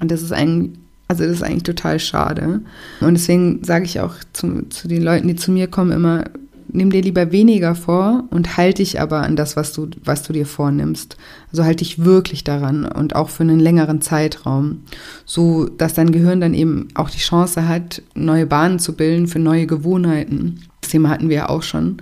Und 0.00 0.10
das 0.10 0.20
ist 0.20 0.32
ein, 0.32 0.78
also 1.06 1.22
das 1.22 1.34
ist 1.34 1.42
eigentlich 1.44 1.62
total 1.62 2.00
schade. 2.00 2.62
Und 3.00 3.14
deswegen 3.14 3.62
sage 3.62 3.84
ich 3.84 4.00
auch 4.00 4.14
zu, 4.32 4.68
zu 4.68 4.88
den 4.88 5.02
Leuten, 5.02 5.28
die 5.28 5.36
zu 5.36 5.52
mir 5.52 5.68
kommen, 5.68 5.92
immer, 5.92 6.24
nimm 6.72 6.90
dir 6.90 7.02
lieber 7.02 7.32
weniger 7.32 7.74
vor 7.74 8.24
und 8.30 8.56
halt 8.56 8.78
dich 8.78 9.00
aber 9.00 9.22
an 9.22 9.36
das, 9.36 9.56
was 9.56 9.72
du, 9.72 9.88
was 10.04 10.22
du 10.22 10.32
dir 10.32 10.46
vornimmst. 10.46 11.16
Also 11.50 11.64
halt 11.64 11.80
dich 11.80 12.04
wirklich 12.04 12.44
daran 12.44 12.84
und 12.84 13.14
auch 13.14 13.28
für 13.28 13.42
einen 13.42 13.60
längeren 13.60 14.00
Zeitraum, 14.00 14.82
so 15.24 15.66
dass 15.66 15.94
dein 15.94 16.12
Gehirn 16.12 16.40
dann 16.40 16.54
eben 16.54 16.88
auch 16.94 17.10
die 17.10 17.18
Chance 17.18 17.68
hat, 17.68 18.02
neue 18.14 18.46
Bahnen 18.46 18.78
zu 18.78 18.94
bilden 18.94 19.26
für 19.26 19.38
neue 19.38 19.66
Gewohnheiten. 19.66 20.60
Thema 20.80 21.08
hatten 21.08 21.28
wir 21.28 21.36
ja 21.36 21.48
auch 21.48 21.62
schon, 21.62 21.98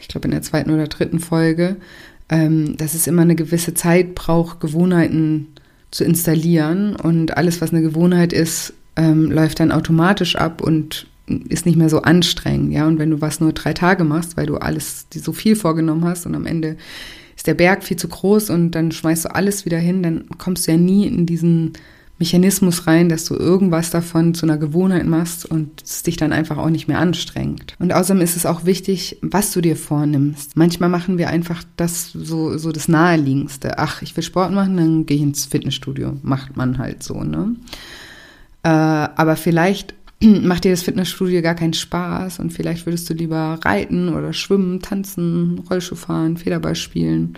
ich 0.00 0.08
glaube 0.08 0.26
in 0.26 0.32
der 0.32 0.42
zweiten 0.42 0.70
oder 0.70 0.88
dritten 0.88 1.20
Folge, 1.20 1.76
ähm, 2.28 2.76
dass 2.76 2.94
es 2.94 3.06
immer 3.06 3.22
eine 3.22 3.36
gewisse 3.36 3.74
Zeit 3.74 4.14
braucht, 4.14 4.60
Gewohnheiten 4.60 5.48
zu 5.90 6.04
installieren 6.04 6.96
und 6.96 7.36
alles, 7.36 7.60
was 7.60 7.72
eine 7.72 7.82
Gewohnheit 7.82 8.32
ist, 8.32 8.72
ähm, 8.96 9.30
läuft 9.30 9.60
dann 9.60 9.72
automatisch 9.72 10.36
ab 10.36 10.62
und 10.62 11.06
ist 11.48 11.66
nicht 11.66 11.76
mehr 11.76 11.88
so 11.88 12.02
anstrengend, 12.02 12.72
ja. 12.72 12.86
Und 12.86 12.98
wenn 12.98 13.10
du 13.10 13.20
was 13.20 13.40
nur 13.40 13.52
drei 13.52 13.72
Tage 13.72 14.04
machst, 14.04 14.36
weil 14.36 14.46
du 14.46 14.56
alles 14.56 15.06
so 15.14 15.32
viel 15.32 15.56
vorgenommen 15.56 16.04
hast 16.04 16.26
und 16.26 16.34
am 16.34 16.46
Ende 16.46 16.76
ist 17.36 17.46
der 17.46 17.54
Berg 17.54 17.82
viel 17.82 17.96
zu 17.96 18.08
groß 18.08 18.50
und 18.50 18.72
dann 18.72 18.92
schmeißt 18.92 19.24
du 19.24 19.34
alles 19.34 19.64
wieder 19.64 19.78
hin, 19.78 20.02
dann 20.02 20.24
kommst 20.38 20.66
du 20.66 20.72
ja 20.72 20.78
nie 20.78 21.06
in 21.06 21.26
diesen 21.26 21.72
Mechanismus 22.22 22.86
rein, 22.86 23.08
dass 23.08 23.24
du 23.24 23.34
irgendwas 23.34 23.90
davon 23.90 24.32
zu 24.34 24.46
einer 24.46 24.56
Gewohnheit 24.56 25.06
machst 25.06 25.44
und 25.44 25.82
es 25.82 26.04
dich 26.04 26.16
dann 26.16 26.32
einfach 26.32 26.56
auch 26.56 26.70
nicht 26.70 26.86
mehr 26.86 27.00
anstrengt. 27.00 27.74
Und 27.80 27.92
außerdem 27.92 28.22
ist 28.22 28.36
es 28.36 28.46
auch 28.46 28.64
wichtig, 28.64 29.18
was 29.22 29.50
du 29.50 29.60
dir 29.60 29.74
vornimmst. 29.74 30.56
Manchmal 30.56 30.88
machen 30.88 31.18
wir 31.18 31.30
einfach 31.30 31.64
das 31.76 32.12
so, 32.12 32.58
so 32.58 32.70
das 32.70 32.86
Naheliegendste. 32.86 33.78
Ach, 33.78 34.02
ich 34.02 34.16
will 34.16 34.22
Sport 34.22 34.52
machen, 34.52 34.76
dann 34.76 35.06
gehe 35.06 35.16
ich 35.16 35.22
ins 35.24 35.46
Fitnessstudio. 35.46 36.16
Macht 36.22 36.56
man 36.56 36.78
halt 36.78 37.02
so, 37.02 37.24
ne? 37.24 37.56
Äh, 38.62 38.68
aber 38.68 39.34
vielleicht 39.34 39.94
macht 40.42 40.64
dir 40.64 40.70
das 40.70 40.82
Fitnessstudio 40.82 41.42
gar 41.42 41.54
keinen 41.54 41.74
Spaß 41.74 42.38
und 42.38 42.52
vielleicht 42.52 42.86
würdest 42.86 43.08
du 43.10 43.14
lieber 43.14 43.58
reiten 43.64 44.08
oder 44.08 44.32
schwimmen, 44.32 44.80
tanzen, 44.80 45.62
Rollschuh 45.70 45.96
fahren, 45.96 46.36
Federball 46.36 46.74
spielen 46.74 47.34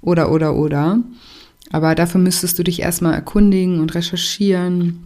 oder, 0.00 0.30
oder, 0.30 0.56
oder. 0.56 1.02
Aber 1.72 1.94
dafür 1.94 2.20
müsstest 2.20 2.58
du 2.58 2.64
dich 2.64 2.80
erstmal 2.80 3.14
erkundigen 3.14 3.80
und 3.80 3.94
recherchieren. 3.94 5.04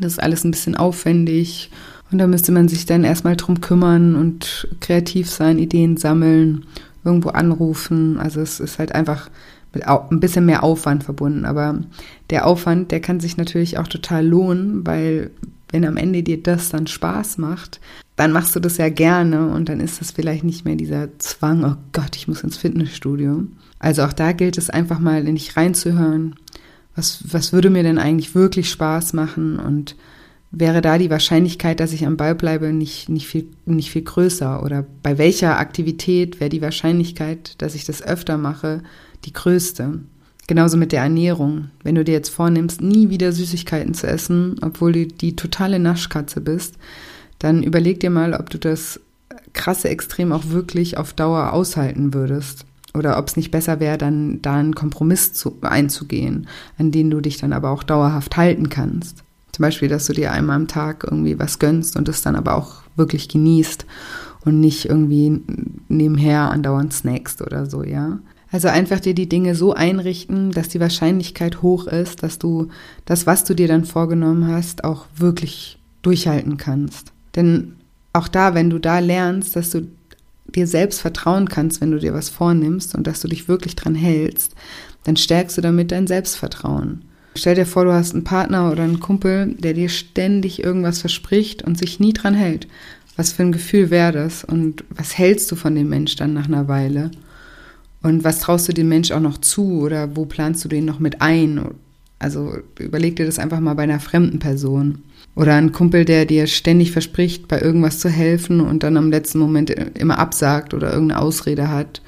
Das 0.00 0.12
ist 0.12 0.22
alles 0.22 0.44
ein 0.44 0.50
bisschen 0.50 0.74
aufwendig. 0.74 1.70
Und 2.10 2.18
da 2.18 2.26
müsste 2.26 2.52
man 2.52 2.68
sich 2.68 2.86
dann 2.86 3.04
erstmal 3.04 3.36
drum 3.36 3.60
kümmern 3.60 4.16
und 4.16 4.68
kreativ 4.80 5.30
sein, 5.30 5.58
Ideen 5.58 5.96
sammeln, 5.96 6.66
irgendwo 7.04 7.30
anrufen. 7.30 8.18
Also 8.18 8.40
es 8.40 8.60
ist 8.60 8.78
halt 8.78 8.94
einfach 8.94 9.30
mit 9.72 9.86
ein 9.86 10.20
bisschen 10.20 10.44
mehr 10.44 10.62
Aufwand 10.62 11.04
verbunden. 11.04 11.44
Aber 11.44 11.80
der 12.30 12.46
Aufwand, 12.46 12.90
der 12.90 13.00
kann 13.00 13.20
sich 13.20 13.36
natürlich 13.36 13.78
auch 13.78 13.88
total 13.88 14.26
lohnen, 14.26 14.86
weil 14.86 15.30
wenn 15.72 15.84
am 15.84 15.96
Ende 15.96 16.22
dir 16.22 16.40
das 16.40 16.68
dann 16.68 16.86
Spaß 16.86 17.38
macht, 17.38 17.80
dann 18.16 18.32
machst 18.32 18.54
du 18.54 18.60
das 18.60 18.76
ja 18.76 18.88
gerne 18.88 19.48
und 19.48 19.68
dann 19.68 19.80
ist 19.80 20.00
das 20.00 20.12
vielleicht 20.12 20.44
nicht 20.44 20.64
mehr 20.64 20.76
dieser 20.76 21.18
Zwang, 21.18 21.64
oh 21.64 21.76
Gott, 21.92 22.14
ich 22.14 22.28
muss 22.28 22.44
ins 22.44 22.56
Fitnessstudio. 22.56 23.44
Also 23.78 24.02
auch 24.04 24.12
da 24.12 24.32
gilt 24.32 24.58
es 24.58 24.70
einfach 24.70 25.00
mal 25.00 25.26
in 25.26 25.34
dich 25.34 25.56
reinzuhören. 25.56 26.36
Was, 26.94 27.24
was 27.32 27.52
würde 27.52 27.70
mir 27.70 27.82
denn 27.82 27.98
eigentlich 27.98 28.34
wirklich 28.34 28.70
Spaß 28.70 29.14
machen 29.14 29.58
und 29.58 29.96
wäre 30.50 30.82
da 30.82 30.98
die 30.98 31.10
Wahrscheinlichkeit, 31.10 31.80
dass 31.80 31.94
ich 31.94 32.06
am 32.06 32.18
Ball 32.18 32.34
bleibe, 32.34 32.72
nicht, 32.72 33.08
nicht, 33.08 33.26
viel, 33.26 33.48
nicht 33.64 33.90
viel 33.90 34.02
größer? 34.02 34.62
Oder 34.62 34.84
bei 35.02 35.16
welcher 35.16 35.58
Aktivität 35.58 36.38
wäre 36.38 36.50
die 36.50 36.62
Wahrscheinlichkeit, 36.62 37.60
dass 37.62 37.74
ich 37.74 37.86
das 37.86 38.02
öfter 38.02 38.36
mache, 38.36 38.82
die 39.24 39.32
größte? 39.32 40.00
Genauso 40.46 40.76
mit 40.76 40.92
der 40.92 41.02
Ernährung. 41.02 41.70
Wenn 41.82 41.94
du 41.94 42.04
dir 42.04 42.12
jetzt 42.12 42.30
vornimmst, 42.30 42.80
nie 42.80 43.10
wieder 43.10 43.32
Süßigkeiten 43.32 43.94
zu 43.94 44.06
essen, 44.06 44.56
obwohl 44.60 44.92
du 44.92 45.06
die 45.06 45.36
totale 45.36 45.78
Naschkatze 45.78 46.40
bist, 46.40 46.74
dann 47.38 47.62
überleg 47.62 48.00
dir 48.00 48.10
mal, 48.10 48.34
ob 48.34 48.50
du 48.50 48.58
das 48.58 49.00
krasse 49.52 49.88
Extrem 49.88 50.32
auch 50.32 50.48
wirklich 50.48 50.96
auf 50.96 51.12
Dauer 51.12 51.52
aushalten 51.52 52.14
würdest 52.14 52.64
oder 52.94 53.18
ob 53.18 53.28
es 53.28 53.36
nicht 53.36 53.50
besser 53.50 53.80
wäre, 53.80 53.98
dann 53.98 54.42
da 54.42 54.56
einen 54.56 54.74
Kompromiss 54.74 55.32
zu, 55.32 55.56
einzugehen, 55.62 56.46
an 56.78 56.90
den 56.90 57.10
du 57.10 57.20
dich 57.20 57.38
dann 57.38 57.52
aber 57.52 57.70
auch 57.70 57.82
dauerhaft 57.82 58.36
halten 58.36 58.68
kannst. 58.68 59.24
Zum 59.52 59.62
Beispiel, 59.62 59.88
dass 59.88 60.06
du 60.06 60.12
dir 60.12 60.32
einmal 60.32 60.56
am 60.56 60.68
Tag 60.68 61.04
irgendwie 61.04 61.38
was 61.38 61.58
gönnst 61.58 61.96
und 61.96 62.08
es 62.08 62.22
dann 62.22 62.36
aber 62.36 62.54
auch 62.56 62.82
wirklich 62.96 63.28
genießt 63.28 63.86
und 64.44 64.60
nicht 64.60 64.86
irgendwie 64.86 65.40
nebenher 65.88 66.50
andauernd 66.50 66.92
snackst 66.92 67.42
oder 67.42 67.66
so, 67.66 67.84
ja. 67.84 68.18
Also 68.52 68.68
einfach 68.68 69.00
dir 69.00 69.14
die 69.14 69.28
Dinge 69.28 69.54
so 69.54 69.72
einrichten, 69.72 70.52
dass 70.52 70.68
die 70.68 70.78
Wahrscheinlichkeit 70.78 71.62
hoch 71.62 71.86
ist, 71.86 72.22
dass 72.22 72.38
du 72.38 72.68
das, 73.06 73.26
was 73.26 73.44
du 73.44 73.54
dir 73.54 73.66
dann 73.66 73.86
vorgenommen 73.86 74.46
hast, 74.46 74.84
auch 74.84 75.06
wirklich 75.16 75.78
durchhalten 76.02 76.58
kannst. 76.58 77.12
Denn 77.34 77.76
auch 78.12 78.28
da, 78.28 78.54
wenn 78.54 78.68
du 78.68 78.78
da 78.78 78.98
lernst, 78.98 79.56
dass 79.56 79.70
du 79.70 79.88
dir 80.46 80.66
selbst 80.66 81.00
vertrauen 81.00 81.48
kannst, 81.48 81.80
wenn 81.80 81.92
du 81.92 81.98
dir 81.98 82.12
was 82.12 82.28
vornimmst 82.28 82.94
und 82.94 83.06
dass 83.06 83.20
du 83.20 83.28
dich 83.28 83.48
wirklich 83.48 83.74
dran 83.74 83.94
hältst, 83.94 84.54
dann 85.04 85.16
stärkst 85.16 85.56
du 85.56 85.62
damit 85.62 85.90
dein 85.90 86.06
Selbstvertrauen. 86.06 87.06
Stell 87.34 87.54
dir 87.54 87.64
vor, 87.64 87.86
du 87.86 87.92
hast 87.94 88.12
einen 88.12 88.24
Partner 88.24 88.70
oder 88.70 88.82
einen 88.82 89.00
Kumpel, 89.00 89.54
der 89.54 89.72
dir 89.72 89.88
ständig 89.88 90.62
irgendwas 90.62 91.00
verspricht 91.00 91.62
und 91.62 91.78
sich 91.78 91.98
nie 91.98 92.12
dran 92.12 92.34
hält. 92.34 92.68
Was 93.16 93.32
für 93.32 93.44
ein 93.44 93.52
Gefühl 93.52 93.88
wäre 93.88 94.12
das? 94.12 94.44
Und 94.44 94.84
was 94.90 95.16
hältst 95.16 95.50
du 95.50 95.56
von 95.56 95.74
dem 95.74 95.88
Mensch 95.88 96.16
dann 96.16 96.34
nach 96.34 96.46
einer 96.46 96.68
Weile? 96.68 97.10
Und 98.02 98.24
was 98.24 98.40
traust 98.40 98.68
du 98.68 98.72
dem 98.72 98.88
Mensch 98.88 99.12
auch 99.12 99.20
noch 99.20 99.38
zu 99.38 99.80
oder 99.82 100.16
wo 100.16 100.24
planst 100.24 100.64
du 100.64 100.68
den 100.68 100.84
noch 100.84 100.98
mit 100.98 101.22
ein? 101.22 101.60
Also 102.18 102.56
überleg 102.78 103.16
dir 103.16 103.26
das 103.26 103.38
einfach 103.38 103.60
mal 103.60 103.74
bei 103.74 103.84
einer 103.84 104.00
fremden 104.00 104.38
Person. 104.38 105.02
Oder 105.34 105.54
ein 105.54 105.72
Kumpel, 105.72 106.04
der 106.04 106.26
dir 106.26 106.46
ständig 106.46 106.92
verspricht, 106.92 107.48
bei 107.48 107.60
irgendwas 107.60 108.00
zu 108.00 108.08
helfen 108.08 108.60
und 108.60 108.82
dann 108.82 108.96
am 108.96 109.10
letzten 109.10 109.38
Moment 109.38 109.70
immer 109.70 110.18
absagt 110.18 110.74
oder 110.74 110.92
irgendeine 110.92 111.22
Ausrede 111.22 111.70
hat 111.70 112.02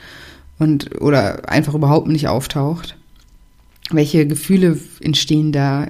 und 0.59 1.01
oder 1.01 1.49
einfach 1.49 1.75
überhaupt 1.75 2.09
nicht 2.09 2.29
auftaucht. 2.29 2.97
Welche 3.91 4.27
Gefühle 4.27 4.79
entstehen 5.01 5.53
da 5.53 5.89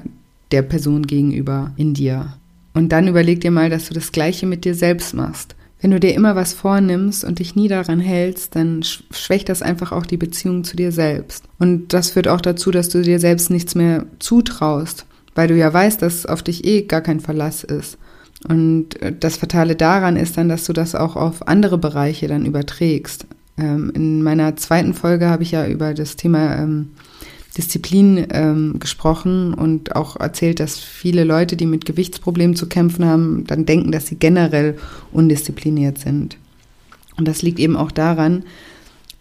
der 0.53 0.62
Person 0.62 1.07
gegenüber 1.07 1.73
in 1.77 1.95
dir? 1.95 2.35
Und 2.73 2.90
dann 2.90 3.09
überleg 3.09 3.40
dir 3.40 3.51
mal, 3.51 3.71
dass 3.71 3.88
du 3.88 3.95
das 3.95 4.12
Gleiche 4.12 4.47
mit 4.47 4.64
dir 4.64 4.75
selbst 4.75 5.14
machst. 5.14 5.55
Wenn 5.85 5.92
du 5.92 6.01
dir 6.01 6.14
immer 6.14 6.35
was 6.35 6.55
vornimmst 6.55 7.25
und 7.25 7.38
dich 7.38 7.55
nie 7.55 7.68
daran 7.68 8.01
hältst, 8.01 8.57
dann 8.57 8.83
schwächt 8.83 9.49
das 9.49 9.62
einfach 9.62 9.92
auch 9.92 10.07
die 10.07 10.16
Beziehung 10.16 10.64
zu 10.64 10.77
dir 10.77 10.90
selbst. 10.90 11.44
Und 11.59 11.92
das 11.92 12.11
führt 12.11 12.27
auch 12.27 12.40
dazu, 12.40 12.70
dass 12.70 12.88
du 12.88 13.03
dir 13.03 13.20
selbst 13.20 13.51
nichts 13.51 13.77
mehr 13.77 14.07
zutraust 14.18 15.07
weil 15.35 15.49
du 15.49 15.57
ja 15.57 15.73
weißt, 15.73 16.01
dass 16.03 16.27
auf 16.27 16.42
dich 16.42 16.64
eh 16.64 16.83
gar 16.83 17.01
kein 17.01 17.20
Verlass 17.20 17.64
ist. 17.64 17.99
Und 18.49 19.01
äh, 19.01 19.12
das 19.18 19.37
Fatale 19.37 19.77
daran 19.77 20.16
ist 20.16 20.37
dann, 20.37 20.49
dass 20.49 20.64
du 20.64 20.73
das 20.73 20.94
auch 20.94 21.16
auf 21.16 21.49
andere 21.49 21.79
Bereiche 21.79 22.29
dann 22.29 22.47
überträgst. 22.47 23.27
Ähm, 23.57 23.90
in 23.94 24.23
meiner 24.23 24.57
zweiten 24.57 24.94
Folge 24.94 25.29
habe 25.29 25.42
ich 25.42 25.53
ja 25.53 25.66
über 25.66 25.94
das 25.94 26.16
Thema 26.16 26.57
ähm, 26.57 26.90
Disziplin 27.57 28.27
ähm, 28.31 28.79
gesprochen 28.81 29.55
und 29.55 29.95
auch 29.95 30.17
erzählt, 30.17 30.61
dass 30.61 30.79
viele 30.79 31.25
Leute, 31.25 31.57
die 31.57 31.67
mit 31.67 31.85
Gewichtsproblemen 31.85 32.57
zu 32.57 32.69
kämpfen 32.69 33.05
haben, 33.05 33.45
dann 33.47 33.64
denken, 33.64 33.93
dass 33.93 34.09
sie 34.09 34.17
generell 34.17 34.77
undiszipliniert 35.12 35.99
sind. 35.99 36.37
Und 37.17 37.29
das 37.29 37.43
liegt 37.43 37.61
eben 37.61 37.77
auch 37.77 37.93
daran, 37.93 38.45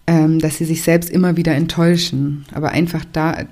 ähm, 0.07 0.39
dass 0.39 0.57
sie 0.57 0.65
sich 0.65 0.81
selbst 0.81 1.09
immer 1.09 1.37
wieder 1.37 1.53
enttäuschen, 1.53 2.45
aber 2.53 2.69
einfach 2.69 3.05
da 3.11 3.45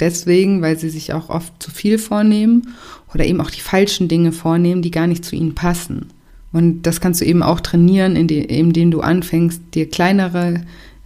deswegen, 0.00 0.60
weil 0.60 0.78
sie 0.78 0.90
sich 0.90 1.14
auch 1.14 1.30
oft 1.30 1.62
zu 1.62 1.70
viel 1.70 1.98
vornehmen 1.98 2.74
oder 3.14 3.24
eben 3.24 3.40
auch 3.40 3.50
die 3.50 3.60
falschen 3.60 4.06
Dinge 4.08 4.32
vornehmen, 4.32 4.82
die 4.82 4.90
gar 4.90 5.06
nicht 5.06 5.24
zu 5.24 5.34
ihnen 5.34 5.54
passen. 5.54 6.06
Und 6.52 6.82
das 6.82 7.00
kannst 7.00 7.22
du 7.22 7.24
eben 7.24 7.42
auch 7.42 7.60
trainieren, 7.60 8.16
indem 8.16 8.90
du 8.90 9.00
anfängst, 9.00 9.62
dir 9.74 9.88
kleinere, 9.88 10.62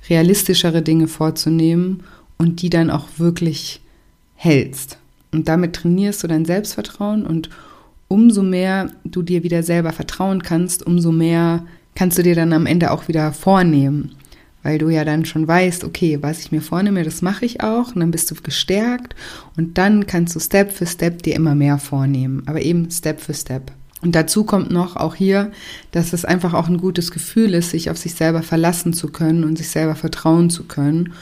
realistischere 0.09 0.83
Dinge 0.83 1.09
vorzunehmen 1.09 2.03
und 2.40 2.62
die 2.62 2.70
dann 2.70 2.90
auch 2.90 3.07
wirklich 3.18 3.81
hältst. 4.35 4.98
Und 5.31 5.48
damit 5.48 5.74
trainierst 5.74 6.22
du 6.22 6.26
dein 6.26 6.46
Selbstvertrauen 6.46 7.26
und 7.26 7.50
umso 8.09 8.42
mehr 8.42 8.90
du 9.05 9.22
dir 9.22 9.42
wieder 9.42 9.62
selber 9.62 9.92
vertrauen 9.92 10.42
kannst, 10.42 10.85
umso 10.85 11.12
mehr 11.12 11.64
kannst 11.94 12.18
du 12.18 12.22
dir 12.22 12.35
dann 12.35 12.53
am 12.53 12.66
Ende 12.66 12.90
auch 12.90 13.07
wieder 13.09 13.33
vornehmen 13.33 14.16
weil 14.62 14.79
du 14.79 14.88
ja 14.88 15.05
dann 15.05 15.24
schon 15.24 15.48
weißt, 15.48 15.85
okay, 15.85 16.18
was 16.20 16.40
ich 16.40 16.53
mir 16.53 16.61
vornehme, 16.61 17.03
das 17.03 17.22
mache 17.22 17.44
ich 17.44 17.62
auch 17.62 17.94
und 17.94 18.00
dann 18.00 18.11
bist 18.11 18.31
du 18.31 18.35
gestärkt 18.35 19.14
und 19.57 19.79
dann 19.79 20.07
kannst 20.07 20.35
du 20.35 20.40
Step 20.40 20.72
für 20.72 20.87
Step 20.87 21.22
dir 21.22 21.35
immer 21.35 21.55
mehr 21.55 21.79
vornehmen, 21.79 22.42
aber 22.46 22.61
eben 22.61 22.90
Step 22.90 23.20
für 23.20 23.35
Step. 23.35 23.72
Und 24.03 24.14
dazu 24.14 24.44
kommt 24.44 24.70
noch 24.70 24.96
auch 24.96 25.14
hier, 25.14 25.50
dass 25.92 26.12
es 26.14 26.24
einfach 26.24 26.55
auch 26.55 26.68
ein 26.68 26.79
gutes 26.79 27.11
Gefühl 27.11 27.53
ist, 27.55 27.70
sich 27.70 27.90
auf 27.90 27.98
sich 27.98 28.14
selber 28.14 28.42
verlassen 28.42 28.94
zu 28.94 29.09
können 29.09 29.44
und 29.44 29.59
sich 29.59 29.68
selber 29.68 29.94
vertrauen 29.94 30.48
zu 30.48 30.64
können. 30.64 31.12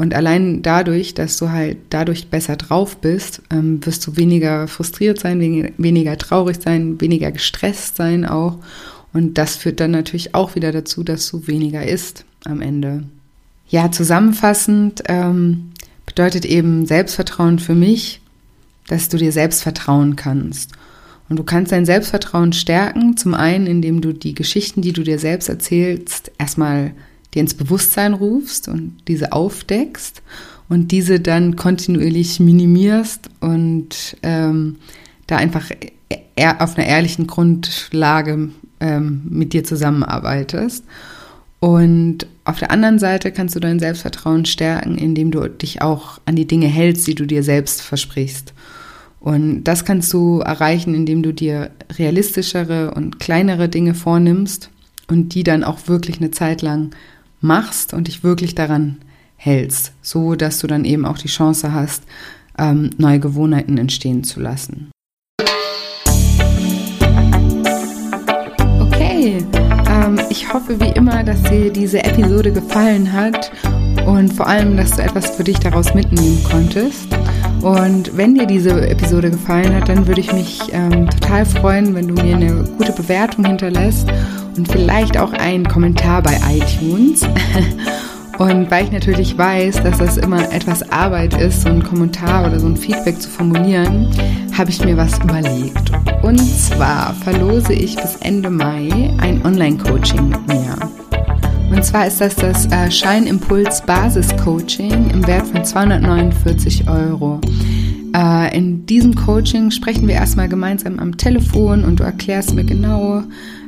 Und 0.00 0.14
allein 0.14 0.62
dadurch, 0.62 1.12
dass 1.12 1.36
du 1.36 1.50
halt 1.50 1.76
dadurch 1.90 2.28
besser 2.28 2.56
drauf 2.56 2.96
bist, 2.96 3.42
ähm, 3.50 3.84
wirst 3.84 4.06
du 4.06 4.16
weniger 4.16 4.66
frustriert 4.66 5.20
sein, 5.20 5.74
weniger 5.76 6.16
traurig 6.16 6.56
sein, 6.62 6.98
weniger 7.02 7.30
gestresst 7.30 7.96
sein 7.96 8.24
auch. 8.24 8.56
Und 9.12 9.36
das 9.36 9.56
führt 9.56 9.78
dann 9.78 9.90
natürlich 9.90 10.34
auch 10.34 10.54
wieder 10.54 10.72
dazu, 10.72 11.04
dass 11.04 11.30
du 11.30 11.46
weniger 11.46 11.86
isst 11.86 12.24
am 12.46 12.62
Ende. 12.62 13.02
Ja, 13.68 13.92
zusammenfassend 13.92 15.02
ähm, 15.06 15.72
bedeutet 16.06 16.46
eben 16.46 16.86
Selbstvertrauen 16.86 17.58
für 17.58 17.74
mich, 17.74 18.22
dass 18.88 19.10
du 19.10 19.18
dir 19.18 19.32
selbst 19.32 19.62
vertrauen 19.62 20.16
kannst. 20.16 20.72
Und 21.28 21.38
du 21.38 21.44
kannst 21.44 21.72
dein 21.72 21.84
Selbstvertrauen 21.84 22.54
stärken, 22.54 23.18
zum 23.18 23.34
einen, 23.34 23.66
indem 23.66 24.00
du 24.00 24.14
die 24.14 24.34
Geschichten, 24.34 24.80
die 24.80 24.94
du 24.94 25.02
dir 25.02 25.18
selbst 25.18 25.50
erzählst, 25.50 26.32
erstmal 26.38 26.92
dir 27.34 27.40
ins 27.40 27.54
Bewusstsein 27.54 28.14
rufst 28.14 28.68
und 28.68 28.96
diese 29.08 29.32
aufdeckst 29.32 30.22
und 30.68 30.92
diese 30.92 31.20
dann 31.20 31.56
kontinuierlich 31.56 32.40
minimierst 32.40 33.28
und 33.40 34.16
ähm, 34.22 34.76
da 35.26 35.36
einfach 35.36 35.70
auf 36.58 36.76
einer 36.76 36.86
ehrlichen 36.86 37.26
Grundlage 37.26 38.50
ähm, 38.80 39.22
mit 39.28 39.52
dir 39.52 39.64
zusammenarbeitest. 39.64 40.84
Und 41.60 42.26
auf 42.44 42.58
der 42.58 42.70
anderen 42.70 42.98
Seite 42.98 43.32
kannst 43.32 43.54
du 43.54 43.60
dein 43.60 43.78
Selbstvertrauen 43.78 44.46
stärken, 44.46 44.96
indem 44.96 45.30
du 45.30 45.46
dich 45.48 45.82
auch 45.82 46.18
an 46.24 46.34
die 46.34 46.46
Dinge 46.46 46.66
hältst, 46.66 47.06
die 47.06 47.14
du 47.14 47.26
dir 47.26 47.42
selbst 47.42 47.82
versprichst. 47.82 48.54
Und 49.20 49.64
das 49.64 49.84
kannst 49.84 50.12
du 50.14 50.40
erreichen, 50.40 50.94
indem 50.94 51.22
du 51.22 51.34
dir 51.34 51.70
realistischere 51.98 52.94
und 52.94 53.20
kleinere 53.20 53.68
Dinge 53.68 53.94
vornimmst 53.94 54.70
und 55.08 55.34
die 55.34 55.44
dann 55.44 55.62
auch 55.62 55.86
wirklich 55.86 56.18
eine 56.18 56.30
Zeit 56.30 56.62
lang 56.62 56.92
machst 57.40 57.94
und 57.94 58.08
dich 58.08 58.22
wirklich 58.22 58.54
daran 58.54 58.96
hältst, 59.36 59.92
so 60.02 60.34
dass 60.34 60.58
du 60.58 60.66
dann 60.66 60.84
eben 60.84 61.04
auch 61.04 61.18
die 61.18 61.28
Chance 61.28 61.72
hast, 61.72 62.04
ähm, 62.58 62.90
neue 62.98 63.20
Gewohnheiten 63.20 63.78
entstehen 63.78 64.22
zu 64.22 64.40
lassen. 64.40 64.90
Okay, 68.80 69.38
ähm, 69.88 70.20
ich 70.28 70.52
hoffe 70.52 70.78
wie 70.78 70.90
immer, 70.90 71.24
dass 71.24 71.42
dir 71.44 71.72
diese 71.72 72.04
Episode 72.04 72.52
gefallen 72.52 73.10
hat 73.12 73.50
und 74.06 74.32
vor 74.32 74.46
allem, 74.46 74.76
dass 74.76 74.96
du 74.96 75.02
etwas 75.02 75.30
für 75.30 75.44
dich 75.44 75.58
daraus 75.58 75.94
mitnehmen 75.94 76.42
konntest. 76.44 77.08
Und 77.62 78.16
wenn 78.16 78.34
dir 78.34 78.46
diese 78.46 78.88
Episode 78.88 79.30
gefallen 79.30 79.74
hat, 79.74 79.88
dann 79.88 80.06
würde 80.06 80.20
ich 80.20 80.32
mich 80.32 80.60
ähm, 80.72 81.08
total 81.08 81.44
freuen, 81.44 81.94
wenn 81.94 82.08
du 82.08 82.14
mir 82.14 82.36
eine 82.36 82.64
gute 82.78 82.92
Bewertung 82.92 83.44
hinterlässt 83.44 84.08
und 84.56 84.70
vielleicht 84.70 85.16
auch 85.16 85.32
einen 85.32 85.66
Kommentar 85.66 86.22
bei 86.22 86.38
iTunes. 86.50 87.22
Und 88.38 88.70
weil 88.70 88.84
ich 88.86 88.90
natürlich 88.90 89.36
weiß, 89.36 89.82
dass 89.82 89.98
das 89.98 90.16
immer 90.16 90.50
etwas 90.50 90.90
Arbeit 90.90 91.38
ist, 91.38 91.60
so 91.60 91.68
ein 91.68 91.82
Kommentar 91.82 92.46
oder 92.46 92.58
so 92.58 92.68
ein 92.68 92.76
Feedback 92.78 93.20
zu 93.20 93.28
formulieren, 93.28 94.08
habe 94.56 94.70
ich 94.70 94.82
mir 94.82 94.96
was 94.96 95.18
überlegt. 95.18 95.92
Und 96.22 96.38
zwar 96.38 97.12
verlose 97.22 97.74
ich 97.74 97.96
bis 97.96 98.16
Ende 98.16 98.48
Mai 98.48 99.12
ein 99.18 99.44
Online-Coaching 99.44 100.30
mit 100.30 100.48
mir. 100.48 100.74
Und 101.70 101.84
zwar 101.84 102.06
ist 102.06 102.22
das 102.22 102.34
das 102.34 102.64
äh, 102.72 102.90
Scheinimpuls 102.90 103.82
Basis 103.82 104.34
Coaching 104.42 105.10
im 105.10 105.26
Wert 105.26 105.46
von 105.46 105.62
249 105.62 106.88
Euro. 106.88 107.40
Äh, 108.14 108.56
in 108.56 108.86
diesem 108.86 109.14
Coaching 109.14 109.70
sprechen 109.70 110.08
wir 110.08 110.14
erstmal 110.14 110.48
gemeinsam 110.48 110.98
am 110.98 111.16
Telefon 111.16 111.84
und 111.84 112.00
du 112.00 112.04
erklärst 112.04 112.54
mir 112.54 112.64
genau, 112.64 113.22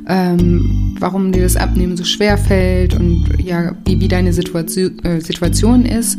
ähm, 0.07 0.95
warum 0.99 1.31
dir 1.31 1.43
das 1.43 1.55
Abnehmen 1.55 1.95
so 1.95 2.03
schwer 2.03 2.37
fällt 2.37 2.93
und 2.93 3.25
ja, 3.41 3.75
wie, 3.85 3.99
wie 3.99 4.07
deine 4.07 4.33
Situation, 4.33 4.99
äh, 5.03 5.21
Situation 5.21 5.85
ist. 5.85 6.17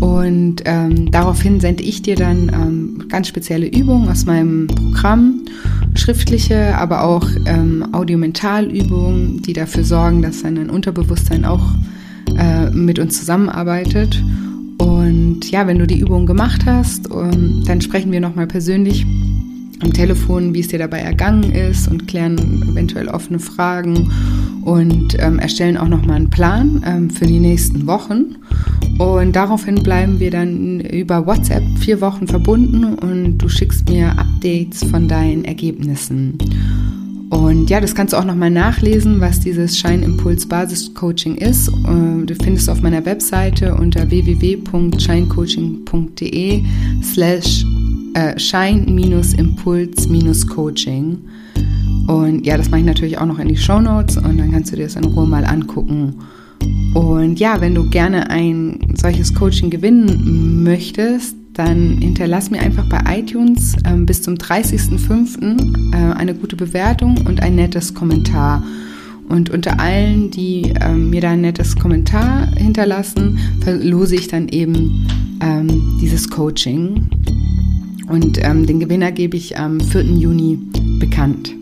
Und 0.00 0.62
ähm, 0.64 1.10
daraufhin 1.10 1.60
sende 1.60 1.82
ich 1.82 2.02
dir 2.02 2.16
dann 2.16 2.50
ähm, 2.54 3.08
ganz 3.08 3.28
spezielle 3.28 3.66
Übungen 3.66 4.08
aus 4.08 4.24
meinem 4.24 4.68
Programm, 4.68 5.44
schriftliche, 5.94 6.76
aber 6.76 7.04
auch 7.04 7.28
ähm, 7.46 7.86
Audiomentalübungen, 7.92 9.42
die 9.42 9.52
dafür 9.52 9.84
sorgen, 9.84 10.22
dass 10.22 10.42
dein 10.42 10.70
Unterbewusstsein 10.70 11.44
auch 11.44 11.74
äh, 12.36 12.70
mit 12.70 12.98
uns 12.98 13.18
zusammenarbeitet. 13.18 14.22
Und 14.78 15.50
ja, 15.50 15.66
wenn 15.66 15.78
du 15.78 15.86
die 15.86 15.98
Übung 15.98 16.26
gemacht 16.26 16.64
hast, 16.66 17.08
ähm, 17.10 17.62
dann 17.66 17.80
sprechen 17.80 18.12
wir 18.12 18.20
nochmal 18.20 18.46
persönlich 18.46 19.04
am 19.80 19.92
Telefon, 19.92 20.54
wie 20.54 20.60
es 20.60 20.68
dir 20.68 20.78
dabei 20.78 21.00
ergangen 21.00 21.52
ist 21.52 21.88
und 21.88 22.08
klären 22.08 22.62
eventuell 22.70 23.08
offene 23.08 23.38
Fragen 23.38 24.10
und 24.64 25.16
ähm, 25.18 25.38
erstellen 25.38 25.76
auch 25.76 25.88
nochmal 25.88 26.16
einen 26.16 26.30
Plan 26.30 26.82
ähm, 26.84 27.10
für 27.10 27.26
die 27.26 27.38
nächsten 27.38 27.86
Wochen. 27.86 28.36
Und 28.98 29.36
daraufhin 29.36 29.76
bleiben 29.76 30.18
wir 30.18 30.30
dann 30.30 30.80
über 30.80 31.26
WhatsApp 31.26 31.62
vier 31.78 32.00
Wochen 32.00 32.26
verbunden 32.26 32.84
und 32.94 33.38
du 33.38 33.48
schickst 33.48 33.88
mir 33.88 34.18
Updates 34.18 34.82
von 34.84 35.06
deinen 35.06 35.44
Ergebnissen. 35.44 36.38
Und 37.30 37.68
ja, 37.68 37.80
das 37.80 37.94
kannst 37.94 38.14
du 38.14 38.18
auch 38.18 38.24
nochmal 38.24 38.50
nachlesen, 38.50 39.20
was 39.20 39.40
dieses 39.40 39.78
Scheinimpuls 39.78 40.46
Basis 40.46 40.94
Coaching 40.94 41.34
ist. 41.36 41.68
Äh, 41.68 42.24
du 42.24 42.34
findest 42.42 42.70
auf 42.70 42.80
meiner 42.80 43.04
Webseite 43.04 43.74
unter 43.74 44.10
www.scheincoaching.de 44.10 46.62
slash 47.02 47.66
äh, 48.14 48.38
Schein-Impuls-Coaching. 48.38 51.18
Und 52.06 52.46
ja, 52.46 52.56
das 52.56 52.70
mache 52.70 52.80
ich 52.80 52.86
natürlich 52.86 53.18
auch 53.18 53.26
noch 53.26 53.38
in 53.38 53.48
die 53.48 53.56
Show 53.56 53.80
Notes 53.80 54.16
und 54.16 54.38
dann 54.38 54.50
kannst 54.50 54.72
du 54.72 54.76
dir 54.76 54.84
das 54.84 54.96
in 54.96 55.04
Ruhe 55.04 55.26
mal 55.26 55.44
angucken. 55.44 56.14
Und 56.94 57.38
ja, 57.38 57.60
wenn 57.60 57.74
du 57.74 57.90
gerne 57.90 58.30
ein 58.30 58.78
solches 58.94 59.34
Coaching 59.34 59.68
gewinnen 59.68 60.64
möchtest, 60.64 61.36
dann 61.58 61.98
hinterlass 61.98 62.50
mir 62.50 62.60
einfach 62.60 62.84
bei 62.88 63.18
iTunes 63.18 63.74
ähm, 63.84 64.06
bis 64.06 64.22
zum 64.22 64.34
30.05. 64.34 65.92
Äh, 65.92 66.14
eine 66.14 66.34
gute 66.34 66.54
Bewertung 66.54 67.18
und 67.26 67.42
ein 67.42 67.56
nettes 67.56 67.94
Kommentar. 67.94 68.62
Und 69.28 69.50
unter 69.50 69.80
allen, 69.80 70.30
die 70.30 70.72
ähm, 70.80 71.10
mir 71.10 71.20
da 71.20 71.30
ein 71.30 71.40
nettes 71.40 71.76
Kommentar 71.76 72.46
hinterlassen, 72.54 73.38
verlose 73.60 74.14
ich 74.14 74.28
dann 74.28 74.48
eben 74.48 75.06
ähm, 75.42 75.98
dieses 76.00 76.30
Coaching. 76.30 77.10
Und 78.08 78.38
ähm, 78.42 78.64
den 78.64 78.78
Gewinner 78.78 79.10
gebe 79.10 79.36
ich 79.36 79.58
am 79.58 79.80
4. 79.80 80.02
Juni 80.04 80.58
bekannt. 81.00 81.54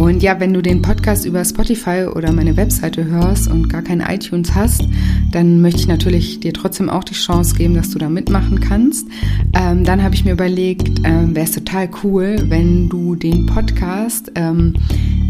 Und 0.00 0.22
ja, 0.22 0.40
wenn 0.40 0.54
du 0.54 0.62
den 0.62 0.80
Podcast 0.80 1.26
über 1.26 1.44
Spotify 1.44 2.06
oder 2.06 2.32
meine 2.32 2.56
Webseite 2.56 3.04
hörst 3.04 3.48
und 3.48 3.68
gar 3.68 3.82
kein 3.82 4.00
iTunes 4.00 4.54
hast, 4.54 4.88
dann 5.30 5.60
möchte 5.60 5.80
ich 5.80 5.88
natürlich 5.88 6.40
dir 6.40 6.54
trotzdem 6.54 6.88
auch 6.88 7.04
die 7.04 7.12
Chance 7.12 7.54
geben, 7.54 7.74
dass 7.74 7.90
du 7.90 7.98
da 7.98 8.08
mitmachen 8.08 8.60
kannst. 8.60 9.06
Ähm, 9.52 9.84
dann 9.84 10.02
habe 10.02 10.14
ich 10.14 10.24
mir 10.24 10.32
überlegt, 10.32 11.02
ähm, 11.04 11.36
wäre 11.36 11.44
es 11.44 11.52
total 11.52 11.90
cool, 12.02 12.36
wenn 12.48 12.88
du 12.88 13.14
den 13.14 13.44
Podcast 13.44 14.32
ähm, 14.36 14.72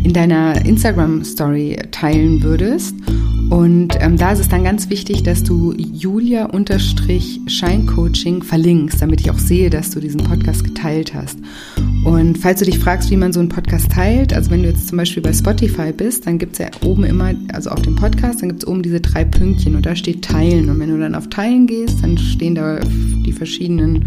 in 0.05 0.13
deiner 0.13 0.65
Instagram-Story 0.65 1.77
teilen 1.91 2.45
würdest. 2.45 2.95
Und 3.51 3.97
ähm, 3.99 4.17
da 4.17 4.33
ist 4.33 4.39
es 4.39 4.49
dann 4.49 4.63
ganz 4.63 4.89
wichtig, 4.91 5.25
dass 5.25 5.43
du 5.43 5.75
Julia-Scheincoaching 5.77 8.45
verlinkst, 8.45 9.03
damit 9.03 9.21
ich 9.21 9.33
auch 9.33 9.39
sehe, 9.39 9.71
dass 9.71 9.91
du 9.91 9.99
diesen 9.99 10.23
Podcast 10.23 10.63
geteilt 10.63 11.15
hast. 11.15 11.41
Und 12.05 12.39
falls 12.39 12.61
du 12.61 12.65
dich 12.65 12.79
fragst, 12.79 13.11
wie 13.11 13.17
man 13.17 13.33
so 13.33 13.41
einen 13.41 13.49
Podcast 13.49 13.91
teilt, 13.91 14.33
also 14.33 14.53
wenn 14.53 14.63
du 14.63 14.69
jetzt 14.69 14.87
zum 14.87 14.99
Beispiel 14.99 15.21
bei 15.21 15.33
Spotify 15.33 15.91
bist, 15.93 16.29
dann 16.29 16.39
gibt 16.39 16.53
es 16.53 16.61
ja 16.61 16.69
oben 16.85 17.03
immer, 17.03 17.35
also 17.53 17.71
auf 17.71 17.83
dem 17.83 17.97
Podcast, 17.97 18.41
dann 18.41 18.51
gibt 18.51 18.63
es 18.63 18.69
oben 18.69 18.83
diese 18.83 19.01
drei 19.01 19.25
Pünktchen 19.25 19.75
und 19.75 19.85
da 19.85 19.97
steht 19.97 20.23
Teilen. 20.23 20.71
Und 20.71 20.79
wenn 20.79 20.91
du 20.91 21.01
dann 21.01 21.17
auf 21.17 21.29
Teilen 21.29 21.67
gehst, 21.67 22.05
dann 22.05 22.19
stehen 22.19 22.55
da 22.55 22.79
die 22.79 23.33
verschiedenen 23.33 24.05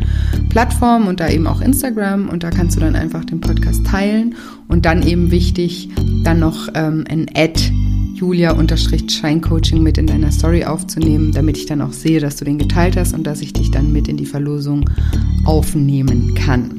Plattformen 0.50 1.08
und 1.08 1.20
da 1.20 1.28
eben 1.30 1.48
auch 1.48 1.60
Instagram 1.60 2.30
und 2.30 2.44
da 2.44 2.50
kannst 2.50 2.78
du 2.78 2.80
dann 2.80 2.96
einfach 2.96 3.26
den 3.26 3.42
Podcast 3.42 3.86
teilen 3.86 4.36
und 4.70 4.86
dann 4.86 5.06
eben 5.06 5.32
wichtig, 5.32 5.90
dann 6.24 6.40
noch 6.40 6.70
ähm, 6.74 7.04
ein 7.10 7.26
Ad 7.36 7.62
Julia-Scheincoaching 8.24 9.84
mit 9.84 9.98
in 9.98 10.08
deiner 10.08 10.32
Story 10.32 10.64
aufzunehmen, 10.64 11.34
damit 11.34 11.58
ich 11.58 11.66
dann 11.66 11.82
auch 11.82 11.92
sehe, 11.92 12.22
dass 12.22 12.38
du 12.38 12.46
den 12.46 12.58
geteilt 12.58 12.96
hast 12.96 13.14
und 13.14 13.26
dass 13.26 13.42
ich 13.42 13.52
dich 13.52 13.70
dann 13.70 13.92
mit 13.92 14.08
in 14.08 14.16
die 14.16 14.26
Verlosung 14.26 14.90
aufnehmen 15.44 16.34
kann. 16.34 16.72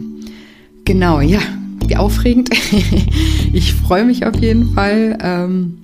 Genau, 0.87 1.20
ja, 1.20 1.40
wie 1.87 1.96
aufregend. 1.96 2.48
ich 3.52 3.74
freue 3.74 4.07
mich 4.07 4.24
auf 4.24 4.37
jeden 4.37 4.72
Fall 4.72 5.18
ähm, 5.20 5.83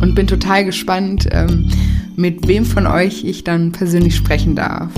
und 0.00 0.14
bin 0.14 0.26
total 0.26 0.64
gespannt, 0.64 1.28
ähm, 1.30 1.70
mit 2.16 2.48
wem 2.48 2.64
von 2.64 2.86
euch 2.86 3.24
ich 3.24 3.44
dann 3.44 3.72
persönlich 3.72 4.16
sprechen 4.16 4.56
darf. 4.56 4.90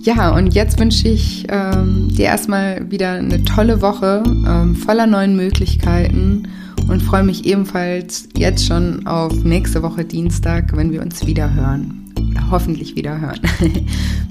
Ja, 0.00 0.34
und 0.34 0.54
jetzt 0.54 0.80
wünsche 0.80 1.08
ich 1.08 1.44
ähm, 1.50 2.08
dir 2.08 2.24
erstmal 2.24 2.90
wieder 2.90 3.12
eine 3.12 3.44
tolle 3.44 3.82
Woche 3.82 4.22
ähm, 4.26 4.74
voller 4.76 5.06
neuen 5.06 5.36
Möglichkeiten 5.36 6.48
und 6.88 7.02
freue 7.02 7.22
mich 7.22 7.44
ebenfalls 7.46 8.28
jetzt 8.36 8.66
schon 8.66 9.06
auf 9.06 9.32
nächste 9.44 9.82
Woche 9.82 10.04
Dienstag, 10.04 10.76
wenn 10.76 10.92
wir 10.92 11.02
uns 11.02 11.26
wieder 11.26 11.52
hören. 11.54 12.12
Hoffentlich 12.50 12.96
wieder 12.96 13.20
hören. 13.20 13.40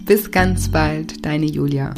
Bis 0.06 0.32
ganz 0.32 0.70
bald, 0.70 1.26
deine 1.26 1.46
Julia. 1.46 1.94